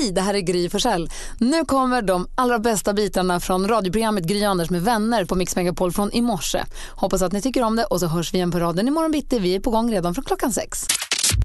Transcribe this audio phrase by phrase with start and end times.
[0.00, 1.10] Hej, det här är Gry Forssell.
[1.38, 5.92] Nu kommer de allra bästa bitarna från radioprogrammet Gry Anders med vänner på Mix Megapol
[5.92, 6.64] från i morse.
[6.90, 9.38] Hoppas att ni tycker om det och så hörs vi igen på raden imorgon bitti.
[9.38, 10.86] Vi är på gång redan från klockan sex.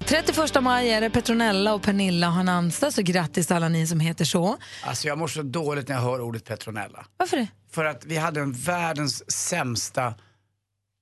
[0.05, 4.25] 31 maj är det Petronella och Pernilla har namnsdag, så grattis alla ni som heter
[4.25, 4.57] så.
[4.83, 7.05] Alltså jag mår så dåligt när jag hör ordet Petronella.
[7.17, 7.47] Varför det?
[7.71, 10.13] För att vi hade en världens sämsta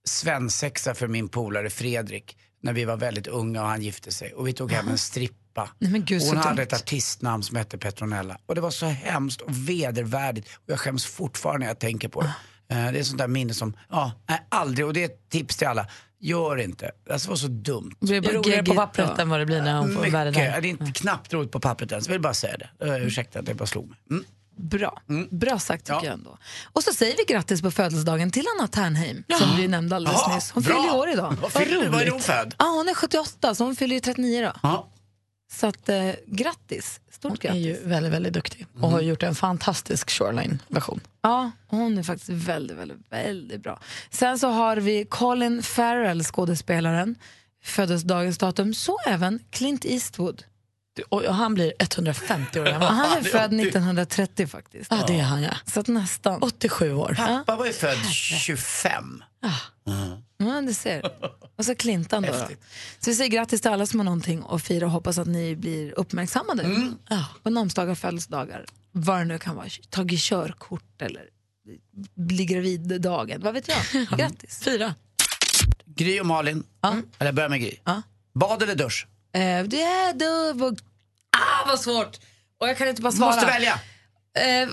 [0.06, 4.34] svensexa för min polare Fredrik när vi var väldigt unga och han gifte sig.
[4.34, 5.70] Och vi tog hem en strippa.
[5.80, 6.64] Nej, men gud, och så hon hade dumt.
[6.64, 8.38] ett artistnamn som hette Petronella.
[8.46, 10.48] Och det var så hemskt och vedervärdigt.
[10.56, 12.34] Och jag skäms fortfarande när jag tänker på det.
[12.76, 14.86] Eh, Det är sånt där minne som, ja, nej, aldrig.
[14.86, 15.88] Och det är ett tips till alla.
[16.20, 16.92] Gör inte.
[17.10, 17.92] Alltså, det var så dumt.
[18.00, 20.36] Det blir roligare på pappret än vad det blir när hon får Mycket.
[20.36, 22.08] Det är inte knappt roligt på pappret ens.
[22.08, 22.86] Jag vill bara säga det.
[22.86, 23.98] Uh, ursäkta att det bara slog mig.
[24.10, 24.24] Mm.
[24.56, 25.02] Bra.
[25.30, 26.06] Bra sagt tycker Ja.
[26.06, 26.38] jag ändå.
[26.74, 30.36] Och så säger vi grattis på födelsedagen till Anna Ternheim som vi nämnde alldeles Jaha,
[30.36, 30.52] nyss.
[30.52, 30.76] Hon bra.
[30.84, 31.36] fyller år idag.
[31.42, 32.56] Vad fyller- vad är hon född?
[32.60, 34.60] Ja, hon är 78 så hon fyller ju 39 då.
[34.64, 34.90] Ja.
[35.52, 37.00] Så att, eh, grattis.
[37.12, 37.66] Stort Hon är grattis.
[37.66, 41.00] ju väldigt, väldigt duktig och har gjort en fantastisk Shoreline-version.
[41.22, 43.80] Ja, hon är faktiskt väldigt, väldigt, väldigt bra.
[44.10, 47.16] Sen så har vi Colin Farrell, skådespelaren,
[47.64, 48.74] födelsedagens datum.
[48.74, 50.44] Så även Clint Eastwood.
[51.10, 52.82] Och han blir 150 år gammal.
[52.94, 54.92] han är född 1930 faktiskt.
[54.92, 55.54] Ja, det är han ja.
[55.66, 56.42] Så att nästan.
[56.42, 57.14] 87 år.
[57.18, 59.24] Pappa var ju född 25.
[60.38, 61.12] Ja, du ser.
[61.56, 62.38] Och så Clintan då, då.
[63.00, 65.56] Så vi säger grattis till alla som har någonting att fira och hoppas att ni
[65.56, 69.68] blir uppmärksammade ja, på namnsdagar, födelsedagar, vad det nu kan vara.
[69.90, 71.24] Tagit körkort eller
[72.16, 74.08] bli gravid-dagen, vad vet jag.
[74.20, 74.64] Grattis.
[74.64, 74.96] Fyra.
[75.86, 76.64] Gry och Malin.
[76.84, 77.76] Eller jag börjar med Gry.
[77.84, 78.02] Ja.
[78.34, 79.08] Bad eller dusch?
[79.34, 80.82] Eh, det är då, vad,
[81.38, 82.20] ah, vad svårt.
[82.58, 83.32] Och jag kan inte bara svara.
[83.32, 83.80] Måste välja.
[84.38, 84.70] Eh,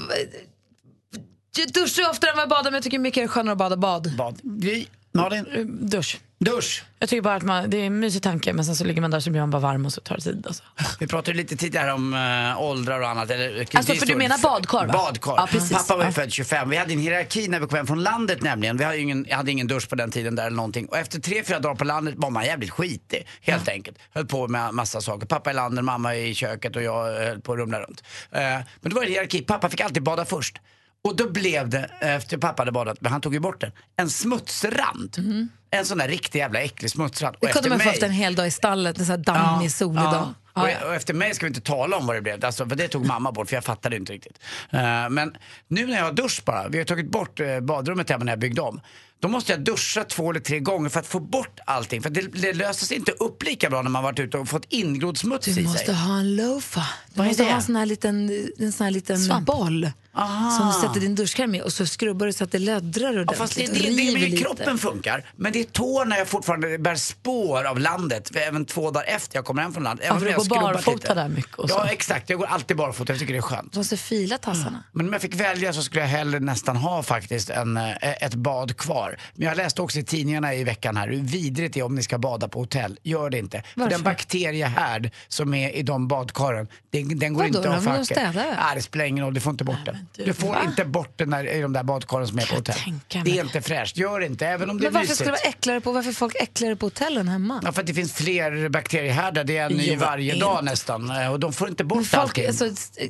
[1.57, 3.77] jag duschar oftare än vad jag badar men jag tycker mycket är skönare att bada
[3.77, 4.17] bad.
[4.17, 4.41] Bad.
[4.43, 4.87] Gry.
[5.13, 5.69] Malin.
[5.89, 6.21] Dusch.
[6.45, 6.85] Dusch.
[6.99, 9.11] Jag tycker bara att man, det är en mysig tanke men sen så ligger man
[9.11, 10.45] där så blir man bara varm och så tar det tid.
[10.47, 10.63] Alltså.
[11.01, 13.31] Vi pratade lite tidigare om äh, åldrar och annat.
[13.31, 14.93] Eller, Alltså, för du menar badkar, va?
[14.93, 15.35] Badkar.
[15.37, 15.73] Ja, precis.
[15.73, 16.13] Pappa var ju Ja.
[16.13, 16.71] född 25.
[16.71, 18.77] Vi hade en hierarki när vi kom hem från landet nämligen.
[18.77, 20.87] Vi hade ingen, jag hade ingen dusch på den tiden där eller någonting.
[20.87, 23.27] Och efter tre, fyra dagar på landet var man jävligt skitig.
[23.41, 23.99] Helt enkelt.
[24.15, 25.27] Höll på med massa saker.
[25.27, 28.05] Pappa i landet, mamma i köket och jag höll på att rumla runt.
[28.31, 29.43] Eh, men det var en hierarki.
[29.43, 30.59] Pappa fick alltid bada först.
[31.05, 34.11] Och då blev det, efter pappa hade badat, men han tog ju bort den, en
[34.11, 35.17] smutsrand.
[35.71, 37.37] En sån där riktig jävla äcklig smutsrand.
[37.37, 39.11] Och Det kunde efter man få mig- haft en hel dag i stallet, en sån
[39.17, 40.35] här dammig, solig dag.
[40.55, 40.87] Ja, och, ja.
[40.87, 43.07] och efter mig ska vi inte tala om vad det blev, alltså, för det tog
[43.07, 44.39] mamma bort för jag fattade inte riktigt.
[44.71, 45.37] Eh, men
[45.69, 48.39] nu när jag har dusch bara, vi har tagit bort uh, badrummet hemma när jag
[48.39, 48.81] byggde om.
[49.21, 52.03] Då måste jag duscha två eller tre gånger för att få bort allting.
[52.03, 55.19] För det, det sig inte upp lika bra när man varit ute och fått ingrodd
[55.19, 55.95] smuts Du i måste sig.
[55.95, 56.87] ha en lofa.
[57.07, 60.51] Du Vad måste ha en sån här liten, en sån här liten boll Aha.
[60.51, 63.11] som du sätter din duschkräm i och så skrubbar du så att det löddrar Ja,
[63.11, 63.39] ordentligt.
[63.39, 64.37] fast det, det, det lite.
[64.37, 65.25] kroppen funkar.
[65.37, 68.37] Men det är tårna jag fortfarande bär spår av landet.
[68.37, 70.07] Även två dagar efter jag kommer hem från landet.
[70.07, 71.77] Även för du går barfota där mycket och så.
[71.77, 73.13] Ja exakt, jag går alltid barfota.
[73.13, 73.73] Jag tycker det är skönt.
[73.73, 74.85] Du måste fila tassarna.
[74.93, 78.35] Men om jag fick välja så skulle jag hellre nästan ha faktiskt en, eh, ett
[78.35, 79.17] bad kvar.
[79.35, 82.03] Men jag läste också i tidningarna i veckan här hur vidrigt det är om ni
[82.03, 82.99] ska bada på hotell.
[83.03, 83.63] Gör det inte.
[83.63, 83.91] För Varför?
[83.91, 87.75] den bakteriehärd som är i de badkaren, den, den går Vadå inte då?
[87.75, 88.33] att Men de städar?
[88.35, 89.97] Nej, det spelar ingen roll, du får inte bort den.
[90.17, 90.59] Du, Du får va?
[90.65, 92.77] inte bort den där, i de där badkaren som är på hotell.
[93.25, 94.47] Det är inte fräscht, gör inte.
[94.47, 95.17] Även om det Men är varför mysigt.
[95.17, 95.25] ska
[95.71, 97.61] det vara på, varför är folk äckligare på hotellen hemma?
[97.65, 100.47] Ja, för att det finns fler bakteriehärdar, det är en ny varje inte.
[100.47, 101.11] dag nästan.
[101.11, 102.47] Eh, Och de får inte bort Men folk, allting.
[102.47, 102.65] alltså,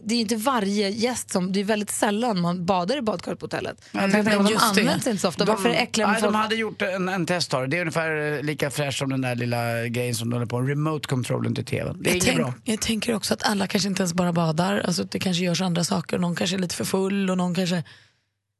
[0.04, 3.44] det är inte varje gäst som, det är väldigt sällan man badar i badkaret på
[3.44, 3.76] hotellet.
[3.92, 4.80] Men Jag tänker de- de just det.
[4.80, 5.44] används inte så ofta.
[5.44, 6.42] Varför är det äckligare Nej, med de folk?
[6.42, 7.66] hade gjort en, en test av det.
[7.68, 10.60] Det är ungefär eh, lika fräscht som den där lilla grejen som de håller på
[10.60, 10.68] med.
[10.68, 11.96] Remote controllen till tvn.
[12.02, 12.54] Det är Jag, inget tänk, bra.
[12.64, 14.82] jag tänker också att alla kanske inte ens bara badar.
[14.86, 16.18] Alltså, det kanske görs andra saker.
[16.18, 17.82] Någon kanske är lite för full och någon kanske...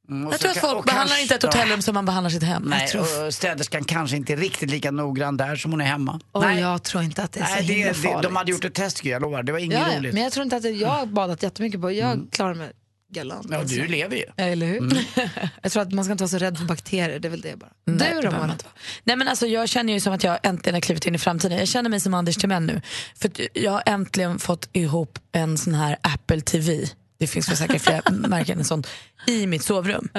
[0.09, 2.63] Mm, Jag tror att folk behandlar kanske- inte ett hotellrum som man behandlar sitt hem.
[2.63, 2.89] Nej,
[3.27, 6.19] och städerskan kanske inte är riktigt lika noggrann där som hon är hemma.
[6.31, 8.23] Och Nej, jag tror inte att det är så Nej det, himla det, farligt.
[8.23, 9.43] de hade gjort ett test, jag lovar.
[9.43, 10.13] Det var inget ja, roligt.
[10.13, 12.71] men jag tror inte att det, jag har badat jättemycket på, jag klarar mig
[13.11, 13.47] galant.
[13.49, 13.75] Ja, alltså.
[13.75, 14.25] du lever ju.
[14.37, 14.77] Eller hur?
[14.77, 14.97] Mm.
[15.61, 17.55] jag tror att man ska inte vara så rädd för bakterier, det är väl det
[17.59, 17.69] bara.
[17.85, 18.55] Nej, det du då vara.
[19.03, 21.57] Nej, men alltså, jag känner ju som att jag äntligen har klivit in i framtiden.
[21.57, 22.81] Jag känner mig som Anders Timell nu.
[23.15, 26.85] För jag har äntligen fått ihop en sån här Apple TV.
[27.21, 28.87] Det finns väl säkert flera märken än sånt
[29.27, 30.09] i mitt sovrum.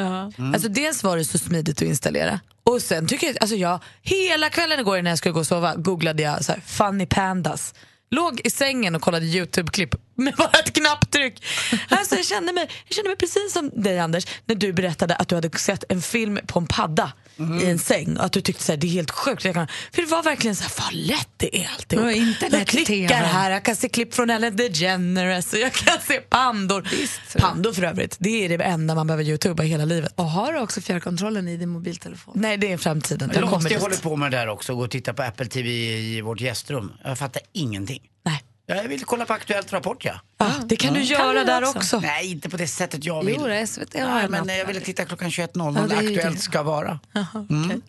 [0.54, 2.40] Alltså, dels var det så smidigt att installera.
[2.64, 5.74] Och sen tycker jag, alltså jag, hela kvällen igår när jag skulle gå och sova
[5.74, 7.74] googlade jag så här, funny pandas.
[8.10, 11.44] Låg i sängen och kollade Youtube-klipp med bara ett knapptryck.
[11.88, 15.28] Alltså jag, kände mig, jag kände mig precis som dig Anders när du berättade att
[15.28, 18.62] du hade sett en film på en padda i en säng och att du tyckte
[18.62, 19.44] så här, det är helt sjukt.
[19.44, 22.10] Jag kan, för det var verkligen så här, vad lätt det är alltihop.
[22.12, 23.14] Internet jag klickar TV.
[23.14, 26.88] här, jag kan se klipp från Ellen DeGeneres och jag kan se pandor.
[27.28, 27.38] så.
[27.38, 30.12] Pandor för övrigt, det är det enda man behöver youtuba hela livet.
[30.16, 32.34] Och har du också fjärrkontrollen i din mobiltelefon?
[32.36, 33.80] Nej det är framtiden, jag jag dit.
[33.80, 36.92] håller på med det där också, gå och titta på Apple TV i vårt gästrum.
[37.04, 38.02] Jag fattar ingenting.
[38.24, 38.42] Nej.
[38.76, 40.20] Jag vill kolla på Aktuellt Rapport, ja.
[40.38, 41.78] Ah, det kan du göra du där också.
[41.78, 42.00] också.
[42.00, 43.36] Nej, inte på det sättet jag vill.
[43.40, 45.88] Jo, det är SVT har Nej, en men jag ville titta klockan 21.00 Ja, när
[45.88, 46.42] det är ju Aktuellt det.
[46.42, 46.98] ska vara.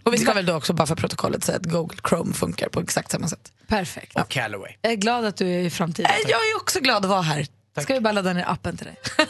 [0.03, 2.79] Och vi ska väl då också bara för protokollet säga att Google Chrome funkar på
[2.79, 3.51] exakt samma sätt.
[3.67, 4.15] Perfekt.
[4.19, 4.71] Och Callaway.
[4.81, 6.11] Jag är glad att du är i framtiden.
[6.11, 7.47] Eh, Jag är också glad att vara här.
[7.81, 8.95] Ska vi bara ladda ner appen till dig?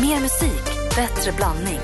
[0.00, 0.64] Mer musik,
[0.96, 1.80] bättre blandning.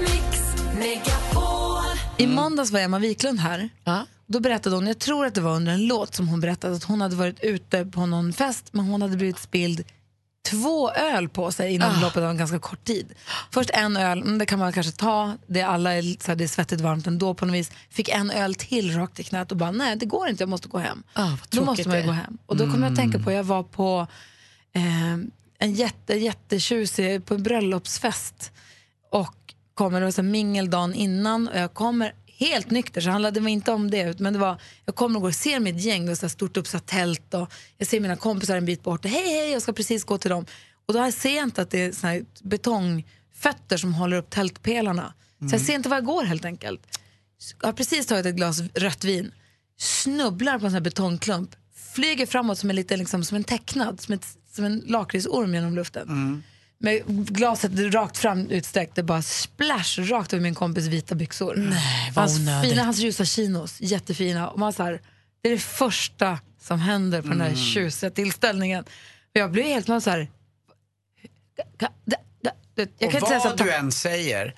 [2.19, 3.69] I måndags var Emma Wiklund här.
[3.85, 4.07] Ja.
[4.27, 6.85] Då berättade hon, jag tror att det var under en låt som hon berättade att
[6.85, 9.85] hon hade varit ute på någon fest men hon hade blivit spilld
[10.51, 13.07] två öl på sig inom loppet av en ganska kort tid.
[13.51, 16.45] Först en öl, mm, det kan man kanske ta, det är alla så här, det
[16.45, 17.71] är svettigt varmt ändå på något vis.
[17.91, 20.69] Fick en öl till rakt i knät och bara nej det går inte, jag måste
[20.69, 21.03] gå hem.
[21.13, 22.39] Ah, Då måste man ju gå hem.
[22.47, 24.07] Och då kom jag att tänka på, jag var på
[24.73, 25.13] eh,
[25.59, 28.53] en jätte, jättetjusig, på en bröllopsfest
[29.77, 33.51] kommer, det var så mingel dagen innan och jag kommer helt nykter så handlade det
[33.51, 36.17] inte om det men det var, jag kommer och går och ser mitt gäng, det
[36.17, 39.51] så stort uppsatt tält och jag ser mina kompisar en bit bort och hej hej
[39.51, 40.47] jag ska precis gå till dem
[40.87, 45.55] och då ser jag inte att det är såna betongfötter som håller upp tältpelarna så
[45.55, 46.99] jag ser inte var jag går helt enkelt.
[47.61, 49.33] Jag har precis tagit ett glas rött vin,
[49.79, 51.51] snubblar på en sån här betongklump,
[51.95, 55.75] flyger framåt som en, liten, liksom, som en tecknad, som, ett, som en lakritsorm genom
[55.75, 56.09] luften.
[56.79, 61.55] Med glaset rakt fram utsträckt, det bara splash rakt över min kompis vita byxor.
[61.57, 62.71] Nej, vad hans, onödigt.
[62.71, 64.49] fina, hans ljusa chinos, jättefina.
[64.49, 65.01] Och man så här,
[65.43, 68.85] det är det första som händer på den här tjusiga tillställningen.
[68.85, 70.29] Och jag blir helt man så här...
[71.57, 71.91] Jag kan
[72.77, 74.55] och inte säga så vad här, du än säger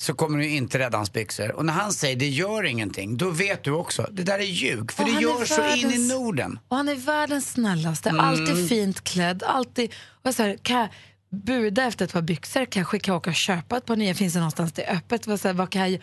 [0.00, 1.52] så kommer du inte rädda hans byxor.
[1.52, 4.92] Och när han säger det gör ingenting, då vet du också, det där är ljug.
[4.92, 6.58] För Och det gör så in i Norden.
[6.68, 9.42] Och han är världens snällaste, alltid fint klädd.
[9.42, 9.92] Alltid,
[10.22, 10.88] och så här, kan
[11.32, 12.64] buda efter ett par byxor?
[12.64, 14.14] Kan jag skicka åka och köpa ett par nya?
[14.14, 15.26] Finns det någonstans det är öppet?
[15.26, 16.00] Vad, så här, vad kan jag,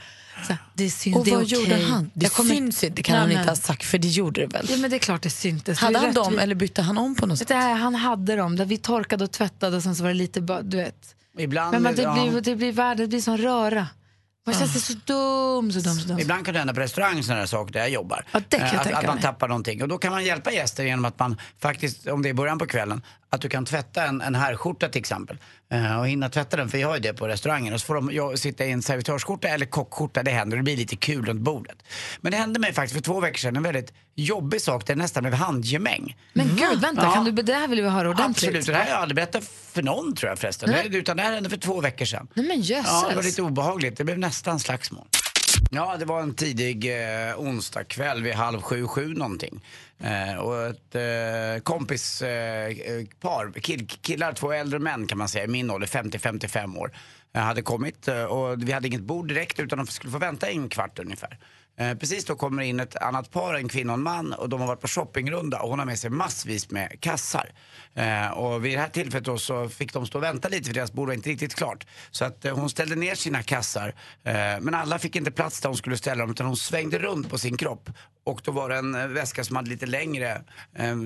[0.47, 1.59] så här, det är synd, Och det är vad okej.
[1.61, 2.11] gjorde han?
[2.13, 4.07] Det Jag kommer- syns inte, det kan Nej, han men- inte ha sagt för det
[4.07, 4.65] gjorde det väl?
[4.69, 5.79] Ja men det är klart det syntes.
[5.79, 6.43] Hade Det han dem rättvist.
[6.43, 7.47] eller bytte han om på något sätt?
[7.47, 10.13] Det här, han hade dem, där vi torkade och tvättade och sen så var det
[10.15, 11.15] lite, du vet.
[11.37, 13.87] Ibland, Men man, det, ja, blir, det blir värde, det blir sån röra.
[14.45, 16.19] Man känns sig så dum, så dum, så dum.
[16.19, 18.25] Ibland kan det hända på restaurang sådana här saker där jag jobbar.
[18.31, 19.21] Ja, det kan jag Eh, att, tänka att man mig.
[19.23, 19.81] tappar någonting.
[19.81, 22.65] Och då kan man hjälpa gäster genom att man faktiskt, om det är början på
[22.67, 25.37] kvällen, att du kan tvätta en, en herrskjorta till exempel.
[25.71, 27.73] Eh, och hinna tvätta den, för jag har ju det på restaurangen.
[27.73, 30.57] Och så får de jag, sitta i en servitörsskjorta eller kockskjorta, det händer.
[30.57, 31.77] Det blir lite kul runt bordet.
[32.21, 35.23] Men det hände mig faktiskt för två veckor sedan en väldigt jobbig sak, det nästan
[35.23, 36.15] blev handgemäng.
[36.33, 37.11] Men gud, vänta, Ja.
[37.13, 38.49] kan du, det här vill vi höra ordentligt.
[38.49, 40.69] Absolut, det här har jag aldrig berättat för någon tror jag förresten.
[40.71, 40.89] Nej.
[40.89, 42.27] Det, utan det här hände för två veckor sedan.
[42.33, 42.87] Nej men jösses.
[43.03, 43.97] Ja, det var lite obehagligt.
[43.97, 45.07] Det blev nästan slagsmål.
[45.71, 49.61] Ja, det var en tidig eh, onsdagkväll vid halv sju, sju någonting.
[49.99, 55.29] Eh, och ett eh, kompispar, eh, eh, par, kill, killar, två äldre män kan man
[55.29, 56.91] säga, i min ålder, 50-55 år,
[57.37, 60.49] Eh, hade kommit eh, och vi hade inget bord direkt utan de skulle få vänta
[60.49, 61.37] en kvart ungefär.
[61.77, 64.59] Eh, precis då kommer in ett annat par, en kvinna och en man och de
[64.59, 67.51] har varit på shoppingrunda och hon har med sig massvis med kassar.
[68.33, 70.93] Och vid det här tillfället då så fick de stå och vänta lite för deras
[70.93, 71.87] bord var inte riktigt klart.
[72.11, 73.95] Så att hon ställde ner sina kassar
[74.61, 77.37] men alla fick inte plats där hon skulle ställa dem utan hon svängde runt på
[77.37, 77.89] sin kropp.
[78.23, 80.41] Och då var det en väska som hade lite längre,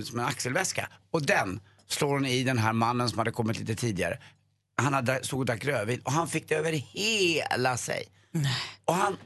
[0.03, 0.89] som en axelväska.
[1.11, 4.17] Och den slår hon i den här mannen som hade kommit lite tidigare.
[4.81, 8.03] Han hade, stod och drack rödvin och han fick det över hela sig.
[8.85, 9.17] Och han,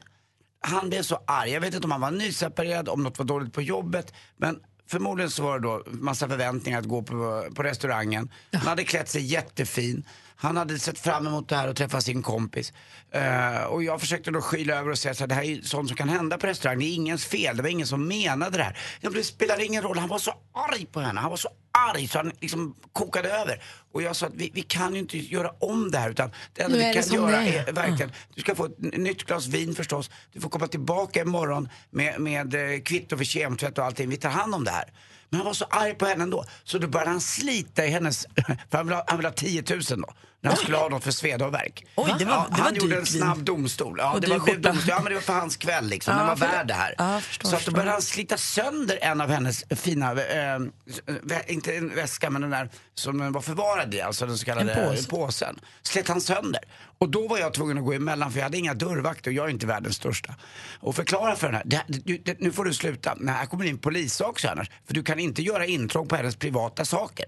[0.60, 1.50] han blev så arg.
[1.50, 4.14] Jag vet inte om han var nyseparerad, om något var dåligt på jobbet.
[4.36, 8.32] Men förmodligen så var det då massa förväntningar att gå på, på restaurangen.
[8.52, 10.04] Han hade klätt sig jättefin.
[10.38, 12.72] Han hade sett fram emot det här och träffa sin kompis.
[13.10, 15.96] Eh, och jag försökte då skyla över och säga att det här är sånt som
[15.96, 16.78] kan hända på restaurang.
[16.78, 18.78] Det är ingens fel, det var ingen som menade det här.
[19.00, 21.20] Det spelar ingen roll, han var så arg på henne.
[21.20, 23.62] Han var så arg så han liksom kokade över.
[23.92, 26.62] Och jag sa att vi, vi kan ju inte göra om det här utan det
[26.62, 27.72] enda vi kan göra är.
[27.72, 30.10] verkligen, du ska få ett nytt glas vin förstås.
[30.32, 34.08] Du får komma tillbaka imorgon med, med eh, kvitto för kemtvätt och allting.
[34.08, 34.92] Vi tar hand om det här.
[35.28, 36.44] Men han var så arg på henne ändå.
[36.64, 38.26] Så då började han slita i hennes,
[38.70, 40.14] för han ville ha, han ville ha 10 000 då.
[40.46, 41.84] När han skulle ha något för sveda och värk.
[41.94, 43.96] Oj, det var- ja, det var han gjorde en snabb domstol.
[43.98, 44.58] Ja, Och det var skjorta.
[44.58, 44.88] domstol.
[44.88, 46.12] Ja, men det var för hans kväll liksom.
[46.14, 46.94] Ja, Den var värd det här.
[46.98, 51.76] Ja, förstår, så att då började han slita sönder en av hennes fina, vä- inte
[51.76, 54.90] en väska men den där som den var förvarad i, alltså den så kallade En
[54.90, 55.08] påse.
[55.08, 55.58] påsen.
[55.82, 56.60] Slet han sönder.
[56.98, 59.46] Och då var jag tvungen att gå emellan för jag hade inga dörrvakter och jag
[59.46, 60.34] är inte världens största.
[60.80, 61.82] Och förklara för henne, det,
[62.24, 63.14] det, nu får du sluta.
[63.20, 64.70] Nej, här kommer in polissak annars.
[64.86, 67.26] För du kan inte göra intrång på hennes privata saker.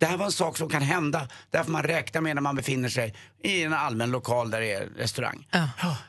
[0.00, 2.88] Det här var en sak som kan hända därför man räknar med när man befinner
[2.88, 5.46] sig i en allmän lokal där det är restaurang.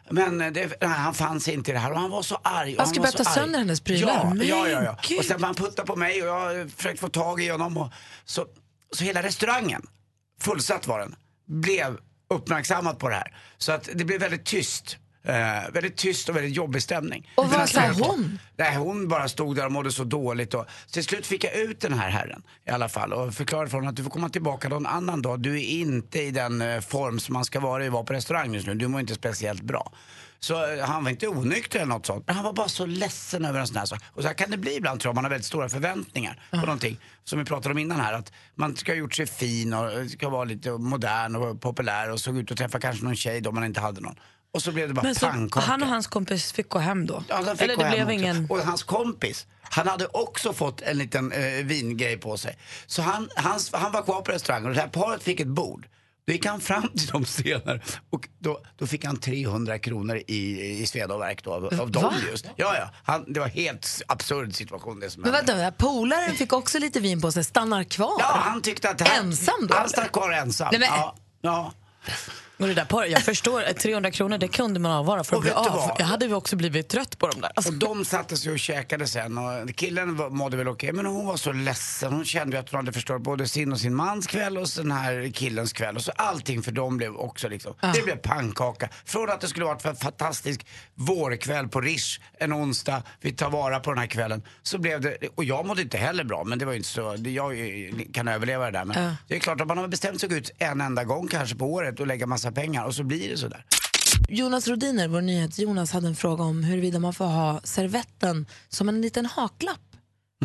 [0.09, 2.75] Men eh, det, nej, han fanns inte i det här och han var så arg.
[2.77, 3.39] Han skulle var börja så ta arg.
[3.39, 4.33] sönder hennes prylar.
[4.35, 4.97] Ja, ja, ja.
[5.09, 5.17] ja.
[5.19, 7.77] Och sen han puttade på mig och jag försökte få tag i honom.
[7.77, 7.91] Och,
[8.25, 8.45] så,
[8.91, 9.81] så hela restaurangen,
[10.41, 11.15] fullsatt var den,
[11.47, 11.97] blev
[12.29, 13.35] uppmärksammat på det här.
[13.57, 17.31] Så att det blev väldigt tyst Eh, väldigt tyst och väldigt jobbig stämning.
[17.35, 18.39] Och vad sa hon?
[18.57, 20.53] Nej, hon bara stod där och mådde så dåligt.
[20.53, 23.77] Och, till slut fick jag ut den här herren i alla fall och förklarade för
[23.77, 25.39] honom att du får komma tillbaka någon annan dag.
[25.39, 28.53] Du är inte i den eh, form som man ska vara i vara på restaurang
[28.53, 28.75] just nu.
[28.75, 29.91] Du mår inte speciellt bra.
[30.39, 32.27] Så eh, han var inte onykter eller något sånt.
[32.27, 33.99] Men han var bara så ledsen över en sån här sak.
[34.07, 36.57] Och så här kan det bli ibland tror jag, man har väldigt stora förväntningar på
[36.57, 36.97] någonting.
[37.23, 40.07] Som vi pratade om innan här, att man ska ha gjort sig fin och eh,
[40.07, 43.51] ska vara lite modern och populär och såg ut att träffa kanske någon tjej då
[43.51, 44.15] man inte hade någon.
[44.53, 45.65] Och så blev det bara Men så, pannkaka.
[45.65, 47.23] han och hans kompis fick gå hem då?
[47.29, 48.13] Ja, han fick Eller gå det hem blev också.
[48.13, 48.47] ingen...
[48.49, 52.57] Och hans kompis, han hade också fått en liten eh, vingrej på sig.
[52.87, 55.87] Så han, hans, han var kvar på restaurangen och det här paret fick ett bord.
[56.27, 60.61] Då gick han fram till dem senare och då, då fick han 300 kronor i,
[60.81, 62.45] i sveda och värk då, av, av dem just.
[62.55, 62.89] Ja, ja.
[63.03, 65.53] Han, det var helt absurd situation det som Men hände.
[65.53, 68.15] vänta, polaren fick också lite vin på sig, stannar kvar.
[68.19, 70.67] Ja, han tyckte att här, Ensam då, Han stannade kvar ensam.
[70.71, 71.73] Nej, men- Ja, ja.
[72.61, 75.51] Och det där par, jag förstår, 300 kronor det kunde man avvara för att bli
[75.51, 75.65] av.
[75.65, 75.95] vad?
[75.99, 77.51] Jag hade ju också blivit trött på dem där.
[77.55, 81.05] Alltså, Och de satte sig och käkade sen och killen var- mådde väl okej men
[81.05, 82.13] hon var så ledsen.
[82.13, 85.31] Hon kände att hon hade förstört både sin och sin mans kväll och den här
[85.33, 85.95] killens kväll.
[85.95, 88.89] Och så allting för dem blev också liksom, det blev pannkaka.
[89.05, 90.65] Från att det skulle varit en fantastisk
[90.95, 94.41] vårkväll på Rish en onsdag, vi tar vara på den här kvällen.
[94.63, 97.15] Så blev det, och jag mådde inte heller bra men det var ju inte så,
[97.25, 98.85] jag eh, kan överleva det där.
[98.85, 101.27] Men det är klart att man har bestämt sig att gå ut en enda gång
[101.27, 103.65] kanske på året och lägga massa pengar och så blir det sådär.
[104.29, 109.01] Jonas Rodiner, vår nyhets-Jonas, hade en fråga om huruvida man får ha servetten som en
[109.01, 109.79] liten haklapp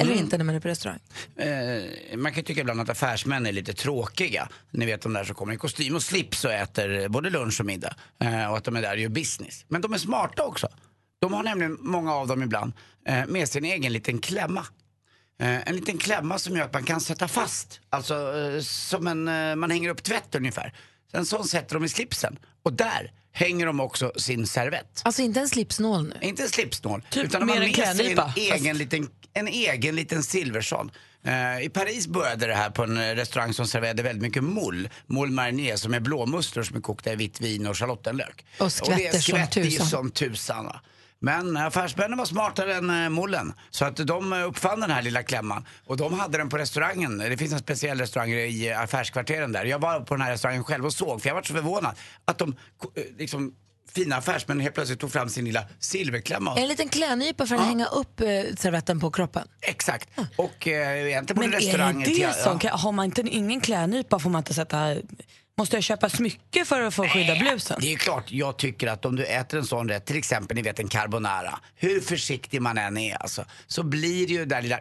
[0.00, 0.98] eller inte när man är på restaurang.
[1.36, 4.48] Eh, man kan tycka ibland att affärsmän är lite tråkiga.
[4.70, 7.66] Ni vet de där som kommer i kostym och slips och äter både lunch och
[7.66, 7.96] middag.
[8.18, 9.64] Eh, och att de är där och gör business.
[9.68, 10.68] Men de är smarta också.
[11.18, 12.72] De har nämligen, många av dem ibland,
[13.06, 14.66] eh, med sin egen liten klämma.
[15.40, 17.80] Eh, en liten klämma som gör att man kan sätta fast.
[17.90, 20.72] Alltså eh, som en, eh, man hänger upp tvätt ungefär.
[21.16, 22.38] En sån sätter de i slipsen.
[22.62, 25.02] Och där hänger de också sin servett.
[25.04, 26.26] Alltså inte en slipsnål nu.
[26.28, 30.22] Inte en slipsnål, Typ utan de har med sig en egen, liten, en egen liten
[30.22, 30.90] silverson.
[31.24, 34.90] Eh, I Paris började det här på en eh, restaurang som serverade väldigt mycket moule.
[35.06, 38.44] Moule marinier som är blåmusslor som är kokta i vitt vin och schalottenlök.
[38.58, 39.86] Och skvätter det som skvätter ju tusan.
[39.86, 40.72] som tusan.
[41.20, 43.52] Men affärsmännen var smartare än uh, mullen.
[43.70, 45.66] Så att de eh, uppfann den här lilla klämman.
[45.86, 47.18] Och de hade den på restaurangen.
[47.18, 49.64] Det finns en speciell restaurang i eh, affärskvarteren där.
[49.64, 51.94] Jag var på den här restaurangen själv och såg, för jag var så förvånad,
[52.24, 52.48] att de
[52.94, 53.54] eh, liksom
[53.94, 56.56] fina affärsmän helt plötsligt tog fram sin lilla silverklämma.
[56.56, 58.26] En liten klädnypa för att hänga upp eh,
[58.58, 59.48] servetten på kroppen.
[59.60, 60.08] Exakt.
[60.36, 61.98] Och eh, egentligen borde men är restaurangen...
[62.00, 64.94] det till- det som, kan- har man inte ingen klädnypa får man inte sätta...
[65.58, 67.78] Måste jag köpa smycke för att få skydda blusen?
[67.80, 70.62] Det är klart, jag tycker att om du äter en sån rätt, till exempel ni
[70.62, 74.62] vet en carbonara, hur försiktig man än är alltså, så blir det ju det där
[74.62, 74.80] lilla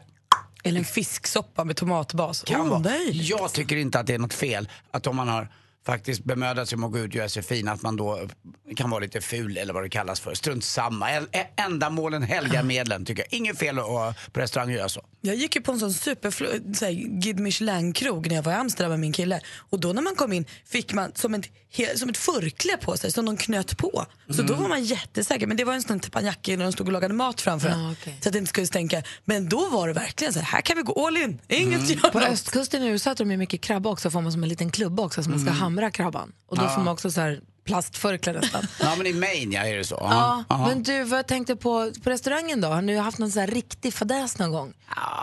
[0.63, 2.43] Eller en fisksoppa med tomatbas?
[2.43, 2.95] kan vara.
[3.11, 5.49] Jag tycker inte att det är något fel att om man har
[5.85, 8.27] faktiskt bemödat sig om att gå ut och göra sig fin, att man då
[8.75, 10.33] kan vara lite ful eller vad det kallas för.
[10.33, 11.09] Strunt samma.
[11.55, 13.33] Ändamålen helgar medlen tycker jag.
[13.39, 15.01] Inget fel att att på restaurang göra så.
[15.21, 16.31] Jag gick ju på en sån super
[16.75, 19.41] så här, Guide Michelin-krog när jag var i Amsterdam med min kille.
[19.69, 21.49] Och då när man kom in fick man som ett,
[21.95, 24.05] som ett förkläde på sig som de knöt på.
[24.29, 25.47] Så då var man jättesäker.
[25.47, 27.79] Men det var en sån teppanyaki när de stod och lagade mat framför en.
[27.79, 28.17] Ja, okej.
[28.21, 29.03] Så att det inte skulle stänka.
[29.25, 31.41] Men då var det verkligen så här, här kan vi gå all in.
[31.47, 32.11] Inget Mm.
[32.11, 34.71] På östkusten i USA äter de ju mycket krabba också, får man som en liten
[34.71, 36.31] klubba också så man ska hamra krabban.
[36.47, 38.63] Och då får man också så här plastförkläde nästan.
[38.79, 39.97] Ja men i Maine ja, är det så.
[40.01, 40.67] Ja, Ja.
[40.67, 42.67] men du, vad jag tänkte på, på restaurangen då?
[42.67, 44.73] Har ni haft någon sån här riktig fadäs någon gång?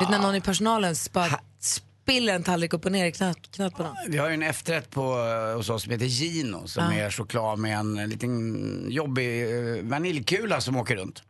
[0.01, 3.75] Vet när någon i personalen bara spiller en tallrik upp och ner i knät, knät
[3.75, 3.97] på någon?
[4.09, 5.15] Vi har ju en efterrätt på,
[5.57, 10.77] hos oss som heter Gino som är choklad med en liten jobbig eh, vaniljkula som
[10.77, 11.23] åker runt.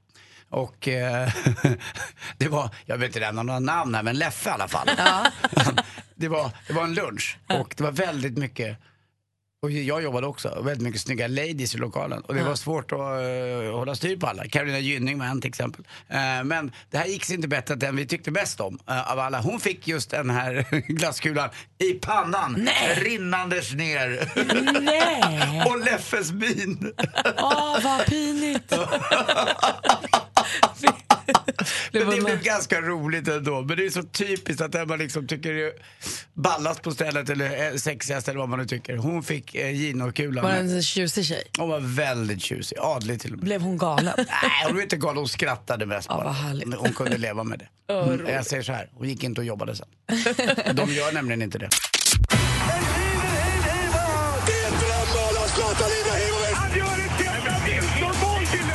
[0.50, 1.28] Och eh,
[2.38, 4.88] det var, jag vill inte nämna några namn här, men Leffe i alla fall.
[6.14, 8.78] det, var, det var en lunch och det var väldigt mycket
[9.62, 12.22] och jag jobbade också, väldigt mycket snygga ladies i lokalen.
[12.22, 14.48] Och det var svårt att eh, hålla styr på alla.
[14.48, 15.84] Carolina Gynning var en till exempel.
[16.08, 19.12] Eh, men det här gick sig inte bättre än den vi tyckte bäst om eh,
[19.12, 19.40] av alla.
[19.40, 23.00] Hon fick just den här glasskulan i pannan, Nej.
[23.00, 24.32] rinnandes ner.
[24.80, 25.62] Nej!
[25.66, 26.92] och Leffes min.
[27.38, 28.72] Åh, vad pinigt.
[32.42, 33.62] Blev ganska roligt ändå.
[33.62, 35.72] Men det är så typiskt att den man liksom tycker är
[36.34, 38.96] ballast på stället eller eh, sexigast eller vad man nu tycker.
[38.96, 40.44] Hon fick eh, Gino-kulan.
[40.44, 41.42] Var det en tjusig tjej?
[41.58, 43.44] Hon var väldigt tjusig, adlig till och med.
[43.44, 44.14] Blev hon galen?
[44.16, 44.26] Nej,
[44.66, 46.76] hon var inte galen, hon skrattade mest Ja, bara.
[46.78, 47.68] Hon kunde leva med det.
[47.92, 48.26] Mm.
[48.26, 49.86] Jag säger så här, hon gick inte och jobbade sen.
[50.74, 51.68] De gör nämligen inte det.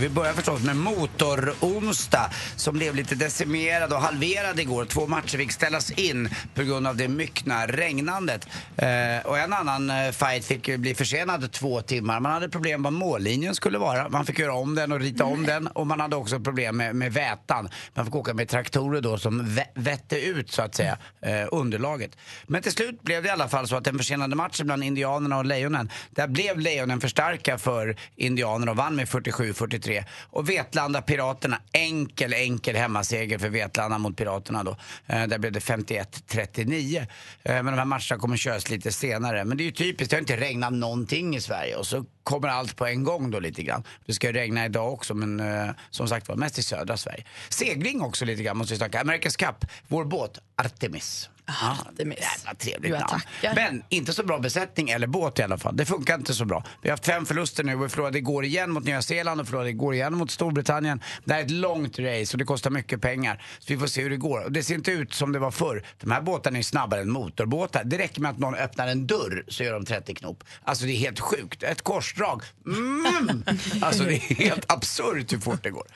[0.00, 4.84] Vi börjar förstås med motoronsdag som blev lite decimerad och halverad igår.
[4.84, 8.48] Två matcher fick ställas in på grund av det myckna regnandet.
[8.76, 8.88] Eh,
[9.24, 12.20] och en annan eh, fight fick bli försenad två timmar.
[12.20, 14.08] Man hade problem med vad mållinjen skulle vara.
[14.08, 16.96] Man fick göra om den och rita om den och man hade också problem med,
[16.96, 17.68] med vätan.
[17.94, 22.16] Man fick åka med traktorer då som vä vette ut så att säga eh, underlaget.
[22.46, 25.38] Men till slut blev det i alla fall så att den försenade matchen bland Indianerna
[25.38, 29.89] och Lejonen, där blev Lejonen för starka för Indianerna och vann med 47-43.
[30.20, 34.76] Och Vetlanda Piraterna, enkel, enkel hemmaseger för Vetlanda mot Piraterna då.
[35.06, 36.98] Eh, där blev det 51-39.
[36.98, 37.06] Eh,
[37.42, 39.44] men de här matcherna kommer köras lite senare.
[39.44, 42.48] Men det är ju typiskt, det har inte regnat någonting i Sverige och så kommer
[42.48, 43.82] allt på en gång då lite grann.
[44.06, 47.24] Det ska ju regna idag också men eh, som sagt var mest i södra Sverige.
[47.48, 49.02] Segling också lite grann måste vi snacka.
[49.02, 51.30] America's Cup, vår båt Artemis.
[51.62, 52.18] Artemis.
[52.18, 53.22] Jävla trevligt namn.
[53.54, 55.76] Men inte så bra besättning eller båt i alla fall.
[55.76, 56.64] Det funkar inte så bra.
[56.82, 59.46] Vi har haft fem förluster nu och vi förlorade igår igen mot Nya Zeeland och
[59.46, 61.02] förlorade igår igen mot Storbritannien.
[61.24, 63.42] Det här är ett långt race och det kostar mycket pengar.
[63.58, 64.44] Så vi får se hur det går.
[64.44, 65.84] Och det ser inte ut som det var förr.
[66.00, 67.84] De här båtarna är snabbare än motorbåtar.
[67.84, 70.44] Det räcker med att någon öppnar en dörr så gör de 30 knop.
[70.64, 71.62] Alltså det är helt sjukt.
[71.62, 72.42] Ett korsdrag.
[72.66, 73.44] Mm.
[73.82, 75.86] Alltså det är helt absurt hur fort det går.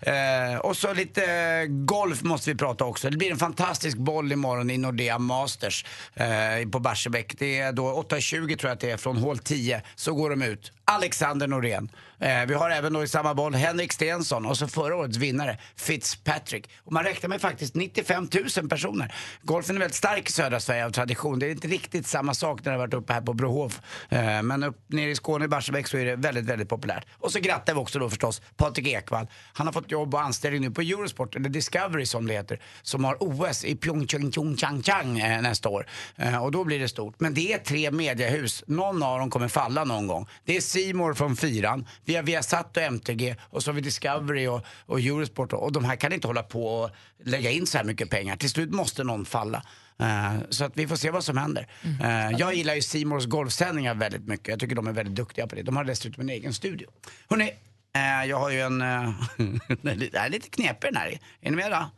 [0.00, 3.10] Eh, och så lite golf måste vi prata också.
[3.10, 7.38] Det blir en fantastisk boll imorgon i Nordea Masters eh, på Barsebäck.
[7.38, 9.82] Det är då 8.20 tror jag att det är från hål 10.
[9.94, 10.72] Så går de ut.
[10.84, 11.88] Alexander Norén.
[12.20, 15.58] Eh, vi har även då i samma boll Henrik Stensson och så förra årets vinnare
[15.76, 16.70] Fitzpatrick.
[16.84, 19.14] Och man räknar med faktiskt 95 000 personer.
[19.42, 21.38] Golfen är väldigt stark i södra Sverige av tradition.
[21.38, 23.80] Det är inte riktigt samma sak när det har varit uppe här på Brohof.
[24.08, 27.06] Eh, men upp nere i Skåne i Barsebäck så är det väldigt, väldigt populärt.
[27.18, 29.26] Och så grattar vi också då förstås Patrik Ekwall.
[29.52, 33.04] Han har fått jobb och anställning nu på Eurosport, eller Discovery som det heter, som
[33.04, 35.86] har OS i Pyeongchang Pyeongchang eh, nästa år.
[36.16, 37.14] Eh, och då blir det stort.
[37.18, 38.64] Men det är tre mediehus.
[38.66, 40.26] Någon av dem kommer falla någon gång.
[40.44, 43.80] Det är C More från fyran, vi har Viasat och MTG och så har vi
[43.80, 46.90] Discovery och, och Eurosport och, och de här kan inte hålla på och
[47.24, 48.36] lägga in så här mycket pengar.
[48.36, 49.62] Till slut måste någon falla.
[50.00, 51.66] Eh, så att vi får se vad som händer.
[52.02, 54.48] Eh, jag gillar ju Simors golfsändningar väldigt mycket.
[54.48, 55.62] Jag tycker de är väldigt duktiga på det.
[55.62, 56.88] De har dessutom en egen studio.
[57.30, 57.50] Hörrni,
[57.94, 58.78] eh, jag har ju en...
[58.78, 61.18] Det här är lite knepig den här.
[61.40, 61.90] Är ni med då?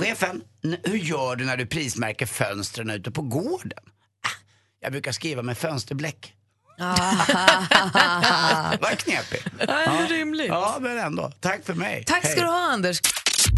[0.00, 3.78] Chefen, n- hur gör du när du prismärker fönstren ute på gården?
[4.26, 4.28] Ah,
[4.80, 6.34] Jag brukar skriva med fönsterbläck.
[8.80, 9.46] Vad knepigt.
[9.68, 10.48] Ja, rimligt.
[10.48, 11.32] Ja, men ändå.
[11.40, 12.04] Tack för mig.
[12.06, 12.40] Tack ska Hej.
[12.40, 13.00] du ha, Anders.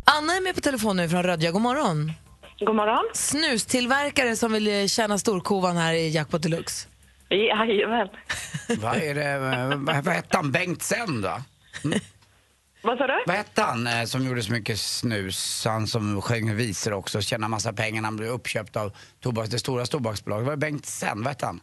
[0.05, 1.51] Anna är med på telefon nu från Rödja.
[1.51, 2.13] God morgon.
[2.59, 3.05] God morgon.
[3.15, 6.89] Snustillverkare som vill eh, tjäna storkovan här i Jackpot Deluxe.
[7.29, 8.09] Jajamän.
[8.79, 10.53] Vad är det, eh, vad, vad hette han?
[10.53, 11.43] Bengt Sen då?
[12.83, 13.23] Vad sa du?
[13.27, 15.65] Vad hette han eh, som gjorde så mycket snus?
[15.65, 19.59] Han som sjöng visor också, tjänade massa pengar när han blev uppköpt av tobaks, det
[19.59, 20.45] stora tobaksbolaget.
[20.47, 21.19] Var det Bengt Sen?
[21.19, 21.61] Vad hette han?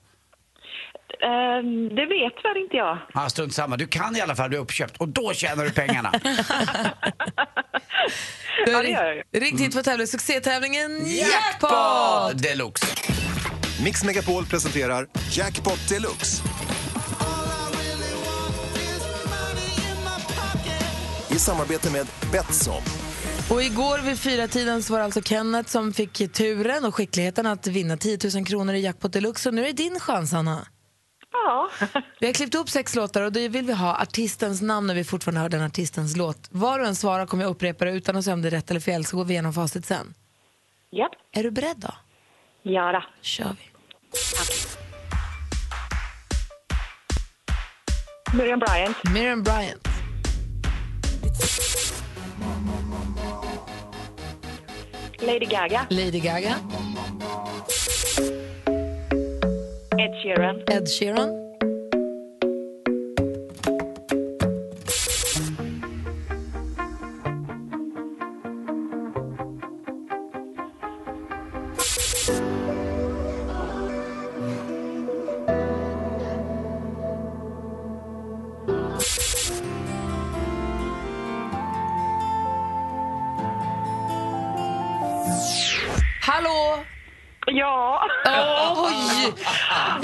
[1.24, 2.98] Ehm, det vet väl inte jag.
[3.14, 3.78] Ja, strunt samma.
[3.78, 6.12] Du kan i alla fall bli uppköpt och då tjänar du pengarna.
[8.66, 9.42] Du Ja, har det gör jag.
[9.44, 12.44] ringt- hit för att tävla i succétävlingen Jackpot!
[12.44, 12.86] Deluxe!
[13.84, 16.44] Mix Megapol presenterar Jackpot Deluxe.
[21.32, 22.82] I samarbete med Betsson.
[23.50, 27.46] Och igår vid fyra tiden så var det alltså Kenneth som fick turen och skickligheten
[27.46, 29.50] att vinna 10 000 kronor i Jackpot Deluxe.
[29.50, 30.66] Och nu är det din chans, Anna.
[31.46, 31.70] Ja.
[32.20, 35.04] Vi har klippt upp sex låtar och då vill vi ha artistens namn när vi
[35.04, 36.48] fortfarande hör den artistens låt.
[36.52, 38.72] Var och en svarar kommer jag upprepa det utan att säga om det är rätt
[38.72, 40.14] eller fel så går vi igenom facit sen.
[40.92, 41.12] Japp.
[41.32, 41.94] Är du beredd då?
[42.64, 43.04] Ja då.
[43.22, 43.78] kör vi.
[48.38, 48.98] Miriam Bryant.
[49.14, 49.88] Miriam Bryant,
[55.22, 55.88] Lady Gaga.
[55.90, 56.56] Lady Gaga,
[60.00, 60.64] Ed Sheeran.
[60.70, 61.47] Ed Sheeran,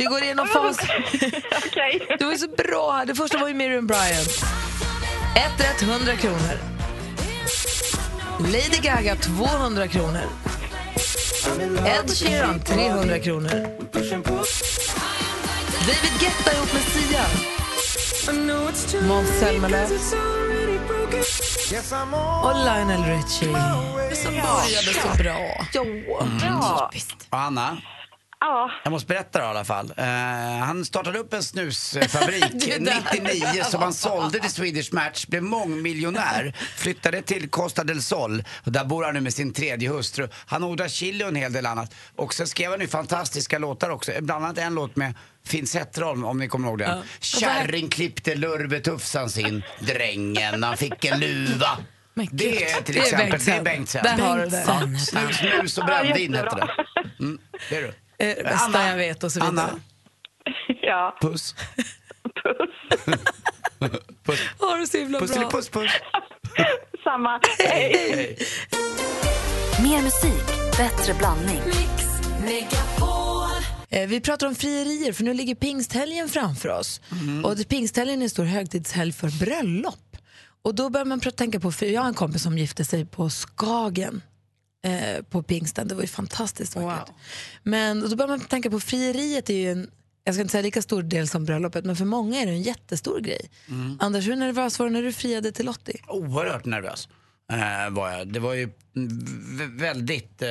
[0.04, 0.90] Vi går igenom facit.
[1.66, 2.08] Okej.
[2.20, 3.06] Du var så bra här.
[3.06, 4.46] Det första var ju Miriam Bryant.
[5.36, 6.58] Ett rätt, 100 kronor.
[8.40, 10.22] Lady Gaga, 200 kronor.
[11.86, 13.50] Ed Sheeran, 300 kronor.
[15.80, 17.26] David Guetta ihop med Sia.
[19.08, 19.88] Måns Zelmerlöw.
[22.44, 23.56] Och Lionel Richie.
[24.16, 25.66] Som började så bra.
[25.74, 25.84] Ja,
[26.40, 26.92] bra.
[27.30, 27.78] Och Anna,
[28.46, 29.94] Ja, Jag måste berätta det i alla fall.
[29.98, 30.06] Eh,
[30.66, 32.44] han startade upp en snusfabrik
[33.14, 38.72] 99 som han sålde till Swedish Match, blev mångmiljonär, flyttade till Costa del Sol och
[38.72, 40.28] där bor han nu med sin tredje hustru.
[40.46, 41.96] Han odlar chili och en hel del annat.
[42.16, 45.14] Och sen skrev han ju fantastiska låtar också, bland annat en låt med
[45.46, 47.04] Finn Zetterholm, om ni kommer ihåg den.
[47.20, 51.78] Kärring klippte Lurve Tufsan sin, drängen han fick en luva.
[52.32, 54.02] Det är till exempel, det är Bengtsson.
[54.04, 54.64] Där har du det.
[54.68, 56.86] Ja, snus, snus och brännvin hette det.
[57.20, 57.94] Mm, det är du.
[58.24, 59.50] Eh, det bästa jag vet och så vidare.
[59.70, 59.80] Anna,
[60.82, 61.18] ja.
[61.22, 61.56] puss.
[62.44, 63.00] Puss.
[64.26, 65.50] Puss, Har du så himla puss, bra.
[65.50, 65.92] puss, puss.
[67.04, 67.40] Samma.
[67.60, 67.96] Hej.
[68.16, 68.38] Hej.
[69.84, 70.44] Mer musik,
[70.78, 71.62] bättre blandning.
[73.90, 77.02] Eh, Vi pratar om frierier, för nu ligger pingsthelgen framför oss.
[77.44, 80.18] Och det- pingsthelgen är en stor högtidshelg för bröllop.
[80.64, 83.30] Och då börjar man tänka på, för jag har en kompis som gifte sig på
[83.30, 84.22] Skagen
[84.84, 85.88] eh, på pingsten.
[85.88, 87.16] Det var ju fantastiskt vackert.
[87.64, 89.90] Men då börjar man tänka på frieriet är ju en,
[90.24, 92.62] jag ska inte säga lika stor del som bröllopet, men för många är det en
[92.62, 93.50] jättestor grej.
[94.00, 96.02] Anders, hur nervös var du när du friade till Lottie?
[96.08, 97.08] Oerhört nervös
[97.52, 98.28] eh, var jag.
[98.34, 98.70] Det var ju
[99.70, 100.50] väldigt eh,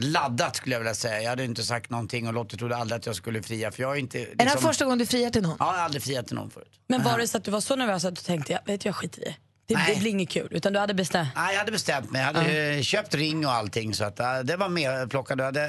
[0.00, 1.22] laddat skulle jag vilja säga.
[1.22, 3.92] Jag hade inte sagt någonting och Lottie trodde aldrig att jag skulle fria för jag
[3.92, 4.20] är inte...
[4.20, 5.56] Är det här liksom- första gången du friar till någon?
[5.58, 6.80] Ja, jag har aldrig friat till någon förut.
[6.88, 8.96] Men var det så att du var så nervös att du tänkte, jag vet jag
[8.96, 9.36] skiter i
[9.66, 9.74] det.
[9.94, 10.48] Det, blir inget kul.
[10.50, 11.28] Utan du hade bestämt.
[11.36, 12.20] Nej, jag hade bestämt mig.
[12.20, 15.38] Jag hade eh, köpt ring och allting så att eh, det var med plockat.
[15.38, 15.64] Jag hade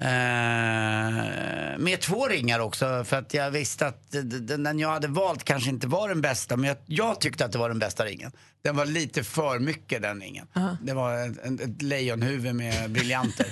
[0.00, 5.08] eh, med två ringar också för att jag visste att d- d- den jag hade
[5.08, 8.04] valt kanske inte var den bästa men jag, jag tyckte att det var den bästa
[8.04, 8.32] ringen.
[8.64, 10.46] Den var lite för mycket den ringen.
[10.82, 13.46] Det var ett, ett, ett lejonhuvud med briljanter.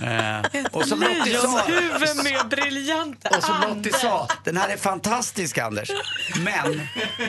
[0.00, 1.68] eh, och som Lottie sa,
[2.24, 3.36] med briljanter.
[3.36, 5.90] och som Lottie sa, den här är fantastisk Anders.
[6.44, 6.80] Men,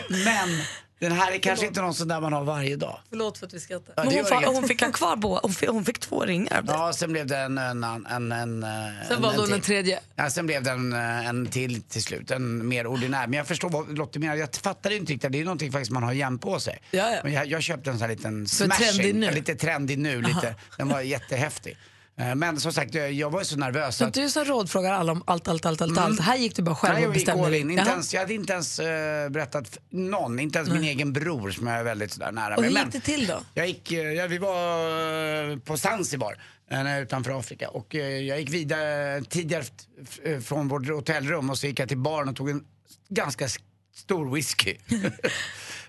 [0.10, 0.62] men
[1.10, 3.00] den här är kanske inte någon sån där man har varje dag.
[3.10, 3.94] Förlåt för att vi skrattar.
[3.98, 5.40] Ja, Men hon, fa- hon fick ha kvar båda.
[5.44, 6.64] Hon fick, hon fick två ringar.
[6.68, 7.58] Ja, sen blev det en...
[7.58, 8.62] en, en, en, en
[9.08, 9.56] Sen en, valde hon till.
[9.56, 10.00] en tredje.
[10.16, 13.28] Ja, sen blev det en, eh, en till till slut, en mer ordinär.
[13.28, 14.36] Men jag förstår vad Lottie menar.
[14.36, 15.32] Jag fattade inte riktigt.
[15.32, 16.82] Det är någonting faktiskt man har jämt på sig.
[16.92, 17.20] Ja, ja.
[17.24, 19.20] Men jag, jag köpte en sån här liten Så trendig smashing.
[19.20, 19.32] nu?
[19.32, 20.22] Lite trendig nu.
[20.22, 20.56] Lite.
[20.78, 21.78] Den var jättehäftig.
[22.20, 23.98] Eh, Men som sagt, jag, jag var så nervös.
[23.98, 26.20] Så att- du som rådfrågar alla om allt, allt, allt, allt, allt.
[26.20, 27.60] Här gick du bara själv Nej, och bestämde dig.
[27.60, 27.70] in.
[27.72, 27.92] Inte Jaha.
[27.92, 31.68] ens, jag hade inte ens eh, berättat för någon, inte ens min egen bror som
[31.68, 33.40] jag är väldigt sådär nära Och hur gick det till då?
[33.54, 36.38] Jag gick, eh, ja, vi var eh, på Zanzibar
[36.72, 39.64] eh, utanför Afrika och eh, jag gick vidare tidigare
[40.44, 42.64] från vårt hotellrum och så gick jag till baren och tog en
[43.10, 43.48] ganska
[43.96, 44.76] stor whisky.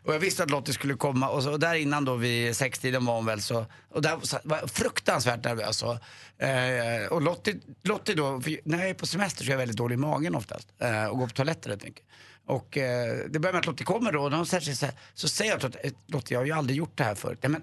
[0.05, 3.05] och jag visste att Lottie skulle komma och, så, och där innan då vid sextiden
[3.05, 5.83] var hon väl så, och där så- var jag fruktansvärt nervös.
[5.83, 9.59] Och, eh, och Lottie, Lottie då, för när jag är på semester så är jag
[9.59, 12.05] väldigt dålig i magen oftast eh, och går på toaletten rätt mycket.
[12.47, 15.29] Och eh, det börjar med att Lottie kommer då och hon säger så, här, så
[15.29, 17.39] säger jag till Lottie, eh, Lottie jag har ju aldrig gjort det här förut.
[17.43, 17.63] Nej, men,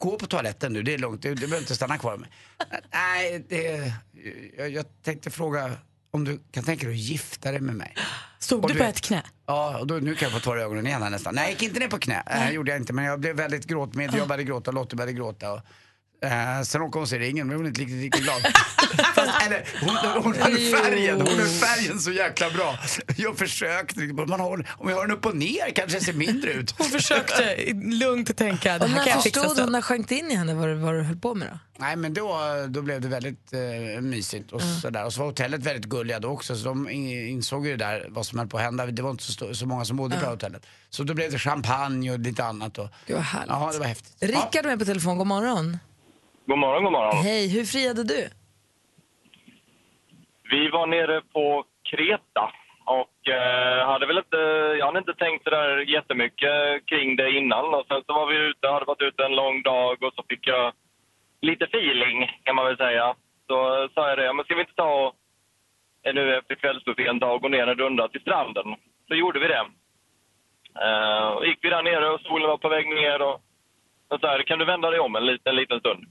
[0.00, 2.28] Gå på toaletten nu, det är lugnt, du, du behöver inte stanna kvar med
[2.92, 3.92] Nej, det,
[4.56, 5.72] jag, jag tänkte fråga
[6.18, 7.94] om du kan tänka dig att gifta dig med mig?
[8.52, 9.22] Och du du på ett knä?
[9.46, 11.34] Ja, och då, nu kan jag få tårar i ögonen igen här nästan.
[11.34, 12.22] Nej, jag gick inte ner på knä.
[12.26, 14.14] Det gjorde jag inte, men jag blev väldigt gråtmed.
[14.14, 15.52] Jag började gråta, Lottie började gråta.
[15.52, 15.60] Och,
[16.22, 18.42] eh, sen råkade hon se ringen, men hon blev inte riktigt, riktigt glad.
[19.14, 22.78] Fast, eller, hon, hon hade färgen, hon hade färgen så jäkla bra.
[23.16, 26.52] Jag försökte, man har, om jag har den upp och ner kanske det ser mindre
[26.52, 26.74] ut.
[26.78, 29.40] Hon försökte lugnt tänka, det här kan när jag fixa.
[29.40, 29.70] förstod så.
[29.70, 31.58] när sjönk det in i henne vad, du- vad du höll på med då?
[31.80, 35.04] Nej men då, då blev det väldigt eh, mysigt och sådär.
[35.04, 38.06] Och så var hotellet väldigt gulliga då också så de in- insåg ju det där
[38.08, 38.86] vad som höll på att hända.
[38.86, 40.66] Det var inte så, så många som bodde på det här hotellet.
[40.90, 42.78] Så då blev det champagne och lite annat.
[42.78, 43.48] Och, Gud vad härligt.
[43.48, 44.12] ja, det var häftigt.
[44.20, 45.78] Rickard är med på telefon, god morgon.
[46.48, 47.16] God morgon, god morgon.
[47.24, 48.30] Hej, hur friade du?
[50.50, 52.52] Vi var nere på Kreta
[52.84, 54.36] och eh, hade väl inte,
[54.78, 57.74] jag hade inte tänkt så där jättemycket kring det innan.
[57.74, 60.46] Och sen så var vi ute, hade varit ute en lång dag och så fick
[60.46, 60.72] jag
[61.40, 63.14] lite feeling kan man väl säga.
[63.46, 65.12] Så sa jag det, men ska vi inte ta
[66.02, 68.74] eh, nu efter kvällsbuffén ta och ner en runda till stranden?
[69.08, 69.64] Så gjorde vi det.
[70.84, 73.40] Eh, och gick vi där nere och solen var på väg ner och,
[74.08, 76.06] och så här, kan du vända dig om en liten, en liten stund?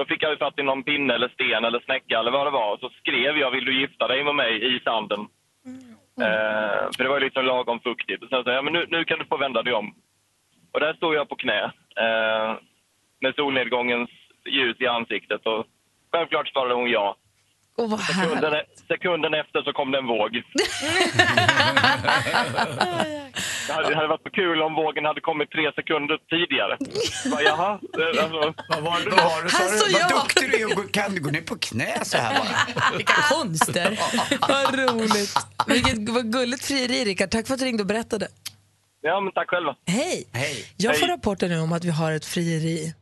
[0.00, 2.50] Då fick jag ju fatt i någon pinne eller sten eller snäcka eller vad det
[2.50, 2.78] var.
[2.78, 5.20] Så skrev jag vill du gifta dig med mig i sanden.
[6.20, 8.22] Eh, för det var ju liksom lagom fuktigt.
[8.22, 9.94] Och sen sa jag men nu, nu kan du få vända dig om.
[10.72, 11.62] Och där stod jag på knä.
[11.96, 12.54] Eh,
[13.20, 14.10] med solnedgångens
[14.46, 15.46] ljus i ansiktet.
[15.46, 15.66] Och
[16.12, 17.16] självklart svarade hon ja.
[17.76, 18.78] Vad Sekunden, härligt.
[18.78, 20.32] sekunden efter så kom det en våg.
[23.70, 26.74] det, hade, det hade varit kul om vågen hade kommit tre sekunder tidigare.
[27.32, 29.92] Bara, Jaha, alltså, Vad var det, vad var det?
[29.92, 30.78] Vad jag- duktig du är.
[30.78, 32.96] och Kan du gå ner på knä så här bara?
[32.96, 33.98] Vilka konster.
[34.48, 35.34] Vad roligt.
[35.66, 37.30] Vilket vad gulligt frieri, Rickard.
[37.30, 38.28] Tack för att du ringde och berättade.
[39.02, 39.76] ja, men tack själva.
[39.86, 40.24] Hej.
[40.32, 40.64] Hej.
[40.76, 41.14] Jag får Hej.
[41.16, 42.94] rapporter nu om att vi har ett frieri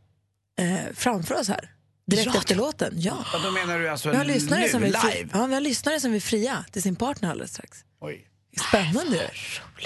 [0.60, 1.70] eh, framför oss här.
[2.06, 3.16] Direkt efter låten, ja.
[3.32, 5.30] Ja, då menar du alltså Vi har lyssnare nu, som vill, fri, live?
[5.34, 7.78] ja, vi har lyssnare som vill fria till sin partner alldeles strax.
[8.00, 8.27] Oj.
[8.56, 9.30] Spännande.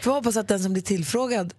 [0.02, 1.54] Får hoppas att den som blir tillfrågad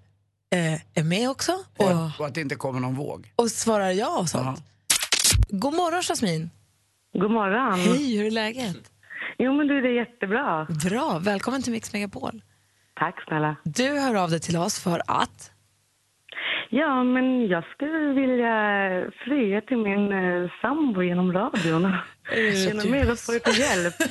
[0.52, 3.32] eh, är med också och, Och att det inte kommer någon våg.
[3.36, 4.60] och svarar ja och sånt.
[5.50, 6.50] God morgon Jasmin.
[7.14, 7.80] God morgon.
[7.80, 8.78] Hej, hur är läget?
[9.38, 10.68] Jo, men du, det är jättebra.
[10.90, 12.42] Bra, välkommen till Mix Megapol.
[12.96, 13.56] Tack snälla.
[13.64, 15.50] Du hör av dig till oss för att...
[16.70, 18.54] Ja, men jag skulle vilja
[19.26, 21.92] fria till min eh, sambo genom radion.
[22.66, 23.94] Känner med att få lite hjälp.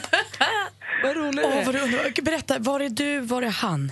[1.02, 3.90] Vad roligt Åh, vad du, berätta, var är du, var är han?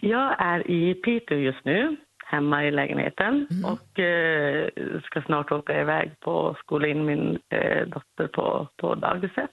[0.00, 1.96] Jag är i Piteå just nu,
[2.26, 4.68] hemma i lägenheten och eh,
[5.04, 9.50] ska snart åka iväg på skola in min eh, dotter på, på dagiset,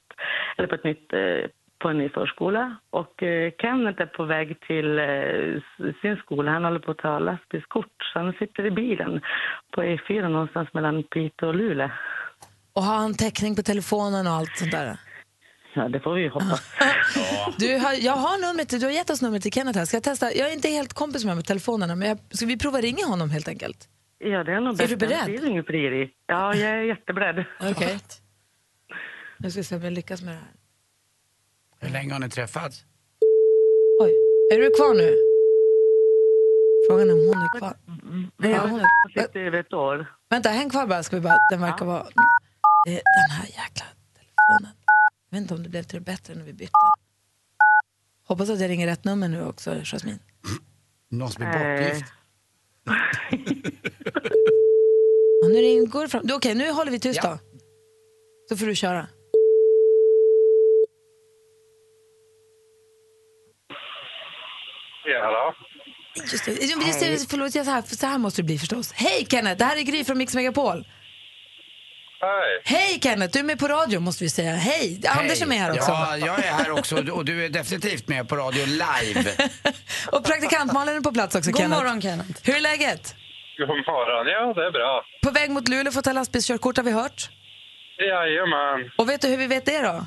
[0.58, 2.76] eller på, ett nytt, eh, på en ny förskola.
[2.90, 6.52] Och eh, Kenneth är på väg till eh, sin skola.
[6.52, 9.22] Han håller på att ta lastbilskort, så han sitter i bilen
[9.72, 11.90] på E4 någonstans mellan Piteå och Luleå.
[12.74, 15.11] Och har han täckning på telefonen och allt sånt där?
[15.74, 16.62] Ja, det får vi ju hoppas.
[17.58, 19.86] Du har, jag har numret, till- du har gett oss numret till Kenneth här.
[19.86, 20.34] Ska jag testa?
[20.34, 23.30] Jag är inte helt kompis med med telefonerna, men jag, ska vi prova ringa honom
[23.30, 23.88] helt enkelt?
[24.18, 25.26] Ja, det är nog Är du bäst.
[25.26, 25.44] beredd?
[25.58, 26.10] Är frieri.
[26.28, 27.46] Ja, jag är jätteberedd.
[27.72, 28.00] Okej.
[29.38, 30.52] Nu ska vi se om jag lyckas med det här.
[31.80, 32.84] Hur länge har ni träffats?
[34.02, 34.12] Oj,
[34.54, 35.16] är du kvar nu?
[36.88, 37.74] Frågan är om hon är kvar.
[38.38, 40.06] Det Ja, hon är är, över ett år.
[40.30, 41.04] vänta, häng kvar bara.
[41.04, 42.04] Ska vi bara den verkar vara...
[42.86, 44.72] Det är den här jäkla telefonen.
[45.34, 46.72] Jag vet inte om det blev till det bättre när vi bytte.
[48.28, 50.20] Hoppas att jag ringer rätt nummer nu också, Jasmin.
[51.12, 52.12] Någon som är bortgift?
[55.44, 56.28] Ja, nu ring, går det fram.
[56.34, 57.30] Okej, nu håller vi tyst Ja.
[57.30, 57.40] då.
[58.50, 59.08] Så får du köra.
[65.06, 65.54] Ja, hallå?
[66.32, 66.52] Just det.
[66.52, 68.92] Just det, förlåt, jag- så, här, så här måste det bli förstås.
[68.92, 70.88] Hej Kenneth, det här är Gry från Mix Megapol.
[72.22, 72.62] Hej.
[72.66, 74.52] Hej Kenneth, du är med på radio måste vi säga.
[74.52, 75.92] Hej, Anders är med här också.
[75.92, 79.32] Ja, jag är här också och du är definitivt med på radio live.
[80.12, 81.82] Och praktikant Malin är på plats också God Kenneth.
[81.82, 82.40] morgon Kenneth.
[82.44, 83.16] Hur är läget?
[83.58, 84.28] God morgon.
[84.28, 85.04] Ja, det är bra.
[85.24, 87.30] På väg mot Luleå för att ta lastbilskörkort har vi hört.
[87.98, 88.92] Jajamän.
[88.98, 90.06] Och vet du hur vi vet det då?